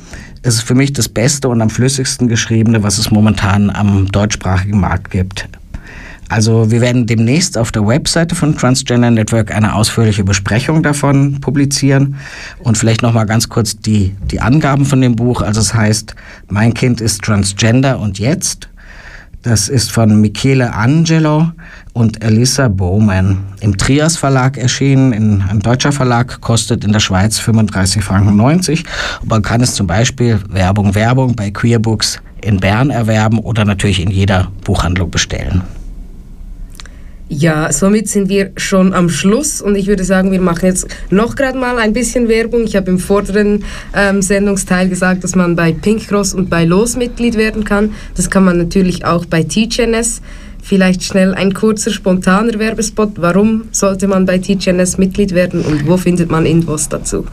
es 0.42 0.54
ist 0.54 0.62
für 0.62 0.74
mich 0.74 0.92
das 0.92 1.08
beste 1.08 1.48
und 1.48 1.60
am 1.60 1.68
flüssigsten 1.68 2.28
geschriebene, 2.28 2.82
was 2.82 2.98
es 2.98 3.10
momentan 3.10 3.68
am 3.68 4.10
deutschsprachigen 4.10 4.80
Markt 4.80 5.10
gibt. 5.10 5.48
Also 6.30 6.70
wir 6.70 6.80
werden 6.80 7.06
demnächst 7.06 7.58
auf 7.58 7.72
der 7.72 7.86
Webseite 7.86 8.34
von 8.36 8.56
Transgender 8.56 9.10
Network 9.10 9.52
eine 9.52 9.74
ausführliche 9.74 10.22
Besprechung 10.22 10.82
davon 10.82 11.40
publizieren 11.40 12.16
und 12.60 12.78
vielleicht 12.78 13.02
noch 13.02 13.12
mal 13.12 13.24
ganz 13.24 13.48
kurz 13.48 13.76
die 13.80 14.14
die 14.30 14.40
Angaben 14.40 14.86
von 14.86 15.00
dem 15.00 15.16
Buch. 15.16 15.42
Also 15.42 15.60
es 15.60 15.74
heißt 15.74 16.14
Mein 16.48 16.72
Kind 16.72 17.00
ist 17.00 17.22
Transgender 17.22 17.98
und 17.98 18.18
jetzt 18.20 18.69
das 19.42 19.68
ist 19.68 19.90
von 19.90 20.20
Michele 20.20 20.74
Angelo 20.74 21.50
und 21.92 22.22
Elisa 22.22 22.68
Bowman. 22.68 23.38
Im 23.60 23.76
Trias 23.76 24.16
Verlag 24.16 24.58
erschienen, 24.58 25.12
in, 25.12 25.42
ein 25.42 25.60
deutscher 25.60 25.92
Verlag, 25.92 26.40
kostet 26.40 26.84
in 26.84 26.92
der 26.92 27.00
Schweiz 27.00 27.40
35,90 27.40 28.02
Franken. 28.02 28.84
Man 29.26 29.42
kann 29.42 29.60
es 29.62 29.74
zum 29.74 29.86
Beispiel 29.86 30.40
Werbung, 30.48 30.94
Werbung 30.94 31.34
bei 31.34 31.50
Queerbooks 31.50 32.20
in 32.42 32.58
Bern 32.58 32.90
erwerben 32.90 33.38
oder 33.38 33.64
natürlich 33.64 34.00
in 34.00 34.10
jeder 34.10 34.48
Buchhandlung 34.64 35.10
bestellen. 35.10 35.62
Ja, 37.32 37.72
somit 37.72 38.08
sind 38.08 38.28
wir 38.28 38.50
schon 38.56 38.92
am 38.92 39.08
Schluss 39.08 39.62
und 39.62 39.76
ich 39.76 39.86
würde 39.86 40.02
sagen, 40.02 40.32
wir 40.32 40.40
machen 40.40 40.66
jetzt 40.66 40.88
noch 41.10 41.36
gerade 41.36 41.56
mal 41.56 41.78
ein 41.78 41.92
bisschen 41.92 42.26
Werbung. 42.26 42.64
Ich 42.64 42.74
habe 42.74 42.90
im 42.90 42.98
vorderen 42.98 43.62
ähm, 43.94 44.20
Sendungsteil 44.20 44.88
gesagt, 44.88 45.22
dass 45.22 45.36
man 45.36 45.54
bei 45.54 45.70
Pink 45.70 46.08
Cross 46.08 46.34
und 46.34 46.50
bei 46.50 46.64
Los 46.64 46.96
Mitglied 46.96 47.36
werden 47.36 47.62
kann. 47.62 47.94
Das 48.16 48.30
kann 48.30 48.44
man 48.44 48.58
natürlich 48.58 49.04
auch 49.04 49.26
bei 49.26 49.44
TGNS. 49.44 50.22
Vielleicht 50.62 51.02
schnell 51.02 51.34
ein 51.34 51.54
kurzer, 51.54 51.90
spontaner 51.90 52.58
Werbespot. 52.58 53.12
Warum 53.16 53.64
sollte 53.72 54.06
man 54.06 54.26
bei 54.26 54.38
TGNS 54.38 54.98
Mitglied 54.98 55.34
werden 55.34 55.62
und 55.62 55.86
wo 55.86 55.96
findet 55.96 56.30
man 56.30 56.46
Infos 56.46 56.88
dazu? 56.88 57.26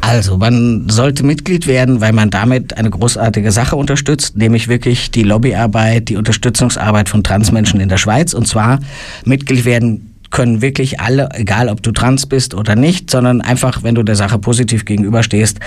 Also, 0.00 0.36
man 0.36 0.88
sollte 0.88 1.24
Mitglied 1.24 1.66
werden, 1.66 2.00
weil 2.00 2.12
man 2.12 2.30
damit 2.30 2.76
eine 2.76 2.90
großartige 2.90 3.50
Sache 3.50 3.76
unterstützt, 3.76 4.36
nämlich 4.36 4.68
wirklich 4.68 5.10
die 5.10 5.22
Lobbyarbeit, 5.22 6.08
die 6.08 6.16
Unterstützungsarbeit 6.16 7.08
von 7.08 7.24
Transmenschen 7.24 7.80
in 7.80 7.88
der 7.88 7.98
Schweiz. 7.98 8.34
Und 8.34 8.46
zwar 8.46 8.78
Mitglied 9.24 9.64
werden 9.64 10.15
können 10.36 10.60
wirklich 10.60 11.00
alle, 11.00 11.30
egal 11.32 11.70
ob 11.70 11.82
du 11.82 11.92
trans 11.92 12.26
bist 12.26 12.52
oder 12.52 12.76
nicht, 12.76 13.10
sondern 13.10 13.40
einfach, 13.40 13.82
wenn 13.82 13.94
du 13.94 14.02
der 14.02 14.16
Sache 14.16 14.38
positiv 14.38 14.84
gegenüberstehst, 14.84 15.60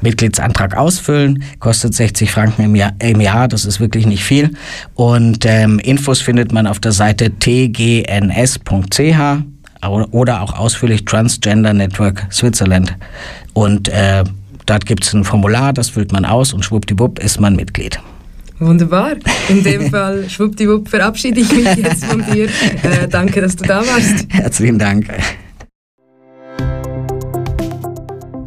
Mitgliedsantrag 0.00 0.76
ausfüllen, 0.76 1.42
kostet 1.58 1.92
60 1.92 2.30
Franken 2.30 2.62
im 2.62 2.76
Jahr, 2.76 2.92
im 3.00 3.20
Jahr 3.20 3.48
das 3.48 3.64
ist 3.64 3.80
wirklich 3.80 4.06
nicht 4.06 4.22
viel. 4.22 4.52
Und 4.94 5.44
ähm, 5.44 5.80
Infos 5.80 6.20
findet 6.20 6.52
man 6.52 6.68
auf 6.68 6.78
der 6.78 6.92
Seite 6.92 7.32
tgns.ch 7.36 9.00
oder 10.12 10.40
auch 10.40 10.56
ausführlich 10.56 11.04
Transgender 11.04 11.72
Network 11.72 12.28
Switzerland. 12.30 12.94
Und 13.54 13.88
äh, 13.88 14.22
dort 14.66 14.86
gibt 14.86 15.02
es 15.02 15.12
ein 15.14 15.24
Formular, 15.24 15.72
das 15.72 15.88
füllt 15.88 16.12
man 16.12 16.24
aus 16.24 16.52
und 16.52 16.64
schwuppdiwupp 16.64 17.18
ist 17.18 17.40
man 17.40 17.56
Mitglied. 17.56 17.98
Wunderbar. 18.64 19.16
In 19.48 19.64
dem 19.64 19.90
Fall, 19.90 20.28
schwuppdiwupp, 20.28 20.88
verabschiede 20.88 21.40
ich 21.40 21.52
mich 21.52 21.74
jetzt 21.76 22.04
von 22.04 22.24
dir. 22.32 22.48
Äh, 22.82 23.08
danke, 23.08 23.40
dass 23.40 23.56
du 23.56 23.64
da 23.64 23.80
warst. 23.80 24.26
Herzlichen 24.30 24.78
Dank. 24.78 25.08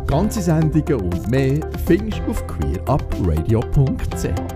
Ganze 0.07 0.41
Sendungen 0.41 1.01
und 1.01 1.29
mehr 1.29 1.59
findest 1.85 2.21
du 2.25 2.31
auf 2.31 2.47
queerupradio.ch. 2.47 4.54